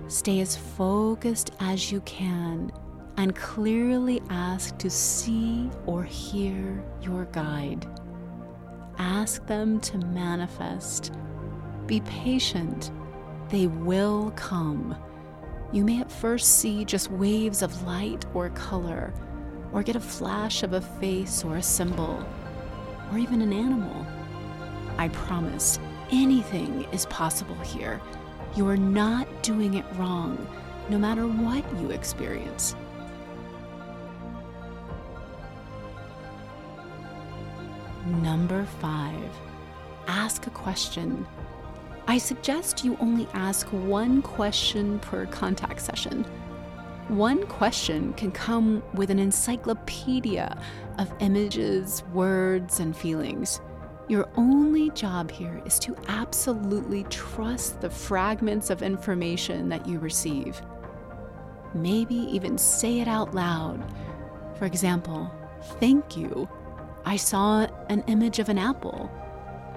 Stay 0.09 0.41
as 0.41 0.57
focused 0.57 1.53
as 1.61 1.91
you 1.91 2.01
can 2.03 2.73
and 3.17 3.37
clearly 3.37 4.21
ask 4.31 4.77
to 4.79 4.91
see 4.91 5.71
or 5.87 6.03
hear 6.03 6.85
your 7.01 7.27
guide. 7.27 7.87
Ask 8.99 9.47
them 9.47 9.81
to 9.81 9.99
manifest. 9.99 11.13
Be 11.87 12.01
patient, 12.01 12.91
they 13.49 13.67
will 13.67 14.33
come. 14.37 14.97
You 15.73 15.85
may 15.85 16.01
at 16.01 16.11
first 16.11 16.59
see 16.59 16.85
just 16.85 17.11
waves 17.11 17.63
of 17.63 17.83
light 17.85 18.25
or 18.35 18.51
color 18.51 19.13
or 19.73 19.83
get 19.83 19.97
a 19.97 20.01
flash 20.01 20.63
of 20.63 20.75
a 20.75 20.81
face 20.81 21.45
or 21.45 21.57
a 21.57 21.63
symbol, 21.63 22.25
or 23.11 23.19
even 23.19 23.41
an 23.41 23.53
animal. 23.53 24.07
I 24.99 25.09
promise, 25.09 25.79
anything 26.11 26.87
is 26.93 27.07
possible 27.07 27.57
here. 27.57 28.01
You 28.55 28.69
are 28.69 28.77
not 28.77 29.27
doing 29.43 29.75
it 29.75 29.87
wrong, 29.95 30.47
no 30.91 30.99
matter 30.99 31.27
what 31.27 31.65
you 31.81 31.91
experience. 31.91 32.77
Number 38.07 38.67
five, 38.81 39.31
ask 40.07 40.47
a 40.47 40.51
question. 40.51 41.27
I 42.07 42.19
suggest 42.19 42.85
you 42.85 42.97
only 43.01 43.29
ask 43.33 43.67
one 43.69 44.23
question 44.23 44.99
per 44.99 45.27
contact 45.27 45.81
session. 45.81 46.25
One 47.09 47.47
question 47.47 48.13
can 48.15 48.33
come 48.33 48.83
with 48.95 49.11
an 49.11 49.19
encyclopedia 49.19 50.61
of 50.99 51.13
images, 51.21 52.03
words, 52.13 52.81
and 52.81 52.97
feelings. 52.97 53.61
Your 54.09 54.29
only 54.37 54.91
job 54.91 55.31
here 55.31 55.63
is 55.65 55.79
to 55.81 55.97
absolutely 56.09 57.05
trust 57.05 57.81
the 57.81 57.91
fragments 57.91 58.69
of 58.71 58.83
information 58.83 59.69
that 59.69 59.87
you 59.87 59.99
receive. 59.99 60.61
Maybe 61.73 62.17
even 62.17 62.59
say 62.59 63.01
it 63.01 63.09
out 63.09 63.35
loud. 63.35 63.83
For 64.59 64.67
example, 64.67 65.33
thank 65.81 66.17
you. 66.17 66.49
I 67.05 67.17
saw 67.17 67.67
an 67.89 68.03
image 68.07 68.39
of 68.39 68.49
an 68.49 68.59
apple. 68.59 69.11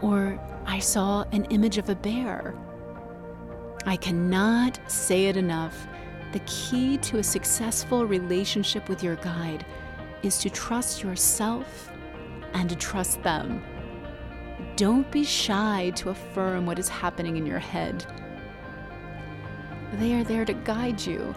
Or 0.01 0.39
I 0.65 0.79
saw 0.79 1.25
an 1.31 1.45
image 1.45 1.77
of 1.77 1.89
a 1.89 1.95
bear. 1.95 2.55
I 3.85 3.95
cannot 3.95 4.79
say 4.91 5.27
it 5.27 5.37
enough 5.37 5.87
the 6.35 6.39
key 6.39 6.97
to 6.97 7.19
a 7.19 7.23
successful 7.23 8.05
relationship 8.05 8.89
with 8.89 9.01
your 9.01 9.15
guide 9.15 9.65
is 10.21 10.37
to 10.39 10.49
trust 10.49 11.01
yourself 11.01 11.89
and 12.53 12.69
to 12.69 12.75
trust 12.75 13.23
them. 13.23 13.63
Don't 14.75 15.09
be 15.11 15.23
shy 15.23 15.93
to 15.95 16.09
affirm 16.09 16.65
what 16.65 16.77
is 16.77 16.89
happening 16.89 17.37
in 17.37 17.45
your 17.45 17.59
head. 17.59 18.05
They 19.93 20.13
are 20.15 20.25
there 20.25 20.43
to 20.43 20.53
guide 20.53 20.99
you. 20.99 21.33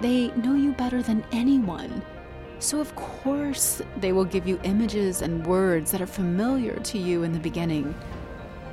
They 0.00 0.28
know 0.28 0.54
you 0.54 0.72
better 0.72 1.02
than 1.02 1.26
anyone. 1.30 2.02
So, 2.60 2.80
of 2.80 2.94
course, 2.96 3.80
they 3.98 4.12
will 4.12 4.24
give 4.24 4.48
you 4.48 4.60
images 4.64 5.22
and 5.22 5.46
words 5.46 5.92
that 5.92 6.02
are 6.02 6.06
familiar 6.06 6.74
to 6.80 6.98
you 6.98 7.22
in 7.22 7.32
the 7.32 7.38
beginning. 7.38 7.94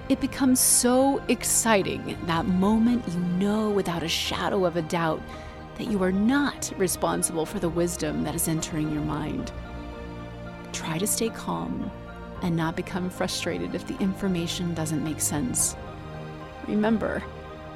It 0.10 0.20
becomes 0.20 0.60
so 0.60 1.22
exciting 1.28 2.18
that 2.26 2.46
moment 2.46 3.08
you 3.08 3.20
know 3.20 3.70
without 3.70 4.04
a 4.04 4.08
shadow 4.08 4.66
of 4.66 4.76
a 4.76 4.82
doubt 4.82 5.22
that 5.78 5.88
you 5.88 6.02
are 6.04 6.12
not 6.12 6.72
responsible 6.78 7.46
for 7.46 7.60
the 7.60 7.70
wisdom 7.70 8.24
that 8.24 8.36
is 8.36 8.48
entering 8.48 8.92
your 8.92 9.04
mind. 9.04 9.52
Try 10.74 10.98
to 10.98 11.08
stay 11.08 11.30
calm 11.30 11.92
and 12.42 12.56
not 12.56 12.76
become 12.76 13.10
frustrated 13.10 13.76
if 13.76 13.86
the 13.88 13.98
information 14.00 14.74
doesn't 14.74 15.04
make 15.04 15.22
sense. 15.22 15.76
Remember, 16.68 17.22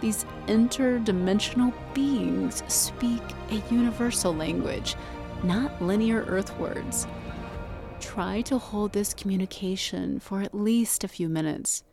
these 0.01 0.25
interdimensional 0.47 1.73
beings 1.93 2.63
speak 2.67 3.21
a 3.51 3.61
universal 3.73 4.33
language, 4.33 4.95
not 5.43 5.81
linear 5.81 6.23
earthwards. 6.27 7.07
Try 7.99 8.41
to 8.41 8.57
hold 8.57 8.93
this 8.93 9.13
communication 9.13 10.19
for 10.19 10.41
at 10.41 10.53
least 10.53 11.03
a 11.03 11.07
few 11.07 11.29
minutes. 11.29 11.83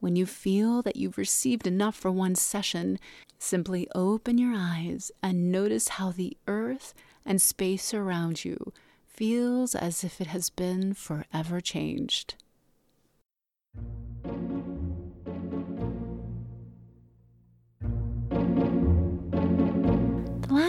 When 0.00 0.16
you 0.16 0.26
feel 0.26 0.82
that 0.82 0.96
you've 0.96 1.18
received 1.18 1.66
enough 1.66 1.94
for 1.96 2.10
one 2.10 2.34
session, 2.34 2.98
simply 3.38 3.88
open 3.94 4.38
your 4.38 4.52
eyes 4.54 5.10
and 5.22 5.50
notice 5.50 5.88
how 5.88 6.10
the 6.10 6.36
earth 6.46 6.92
and 7.24 7.40
space 7.40 7.94
around 7.94 8.44
you 8.44 8.72
feels 9.06 9.74
as 9.74 10.04
if 10.04 10.20
it 10.20 10.26
has 10.26 10.50
been 10.50 10.92
forever 10.92 11.60
changed. 11.60 12.34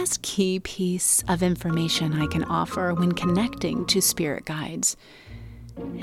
Last 0.06 0.22
key 0.22 0.60
piece 0.60 1.24
of 1.26 1.42
information 1.42 2.12
I 2.22 2.28
can 2.28 2.44
offer 2.44 2.94
when 2.94 3.10
connecting 3.10 3.84
to 3.86 4.00
spirit 4.00 4.44
guides 4.44 4.96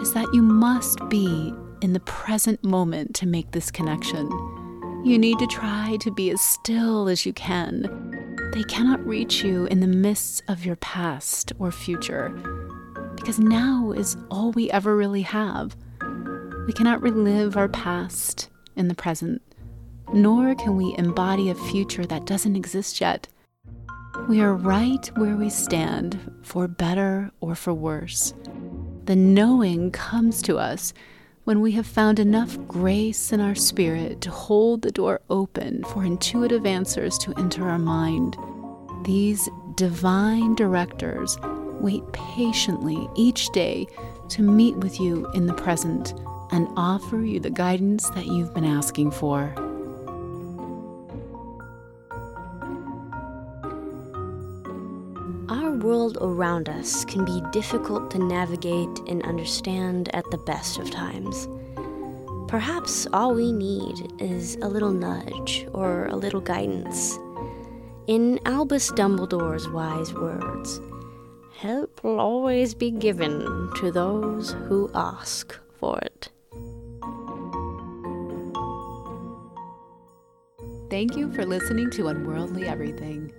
is 0.02 0.12
that 0.12 0.28
you 0.34 0.42
must 0.42 1.08
be 1.08 1.54
in 1.82 1.94
the 1.94 2.02
present 2.02 2.62
moment 2.66 3.16
to 3.16 3.26
make 3.26 3.52
this 3.52 3.72
connection. 3.72 4.30
You 5.06 5.18
need 5.18 5.40
to 5.40 5.48
try 5.48 5.96
to 6.02 6.12
be 6.12 6.32
as 6.32 6.42
still 6.42 7.08
as 7.08 7.26
you 7.26 7.32
can. 7.32 8.52
They 8.54 8.64
cannot 8.64 9.00
reach 9.08 9.42
you 9.42 9.68
in 9.68 9.80
the 9.80 9.88
mists 9.88 10.42
of 10.50 10.66
your 10.66 10.76
past 10.76 11.54
or 11.58 11.72
future, 11.72 12.28
because 13.16 13.40
now 13.40 13.94
is 13.94 14.18
all 14.30 14.52
we 14.52 14.70
ever 14.72 14.98
really 14.98 15.22
have. 15.22 15.78
We 16.68 16.74
cannot 16.74 17.02
relive 17.02 17.56
our 17.56 17.70
past 17.70 18.50
in 18.76 18.90
the 18.90 18.96
present, 18.96 19.42
nor 20.14 20.56
can 20.56 20.76
we 20.76 20.94
embody 20.98 21.50
a 21.50 21.56
future 21.56 22.06
that 22.08 22.26
doesn't 22.26 22.58
exist 22.58 23.00
yet. 23.00 23.30
We 24.30 24.42
are 24.42 24.54
right 24.54 25.06
where 25.18 25.36
we 25.36 25.50
stand, 25.50 26.18
for 26.44 26.70
better 26.70 27.30
or 27.42 27.56
for 27.56 27.74
worse. 27.74 28.34
The 29.04 29.18
knowing 29.18 29.92
comes 29.92 30.42
to 30.44 30.58
us 30.58 30.94
when 31.44 31.60
we 31.60 31.74
have 31.74 31.86
found 31.86 32.20
enough 32.20 32.58
grace 32.66 33.34
in 33.34 33.42
our 33.42 33.54
spirit 33.54 34.22
to 34.22 34.32
hold 34.32 34.82
the 34.82 34.92
door 34.92 35.20
open 35.30 35.84
for 35.84 36.06
intuitive 36.06 36.66
answers 36.66 37.18
to 37.18 37.34
enter 37.38 37.70
our 37.70 37.78
mind. 37.78 38.38
These 39.04 39.50
divine 39.76 40.56
directors 40.56 41.38
wait 41.82 42.04
patiently 42.14 43.10
each 43.18 43.50
day 43.50 43.86
to 44.30 44.42
meet 44.42 44.78
with 44.78 45.02
you 45.02 45.30
in 45.32 45.48
the 45.48 45.54
present 45.54 46.14
and 46.52 46.70
offer 46.78 47.20
you 47.20 47.42
the 47.42 47.50
guidance 47.50 48.10
that 48.12 48.28
you've 48.28 48.54
been 48.54 48.64
asking 48.64 49.12
for. 49.12 49.54
Our 55.54 55.70
world 55.70 56.18
around 56.20 56.68
us 56.68 57.06
can 57.06 57.26
be 57.26 57.40
difficult 57.52 58.10
to 58.10 58.18
navigate 58.18 58.98
and 59.08 59.22
understand 59.22 60.10
at 60.16 60.26
the 60.32 60.40
best 60.40 60.80
of 60.80 60.90
times. 60.90 61.48
Perhaps 62.48 63.06
all 63.14 63.36
we 63.36 63.52
need 63.52 64.12
is 64.20 64.56
a 64.64 64.68
little 64.68 64.92
nudge 64.92 65.68
or 65.72 66.08
a 66.08 66.16
little 66.16 66.42
guidance. 66.42 67.20
In 68.08 68.40
Albus 68.48 68.90
Dumbledore's 68.94 69.70
wise 69.70 70.12
words, 70.16 70.80
help 71.56 72.04
will 72.04 72.20
always 72.20 72.74
be 72.74 72.90
given 72.90 73.70
to 73.76 73.92
those 73.92 74.54
who 74.68 74.90
ask 74.96 75.56
for 75.80 76.00
it. 76.00 76.30
Thank 80.90 81.16
you 81.16 81.32
for 81.32 81.46
listening 81.46 81.92
to 81.92 82.08
Unworldly 82.08 82.68
Everything. 82.68 83.32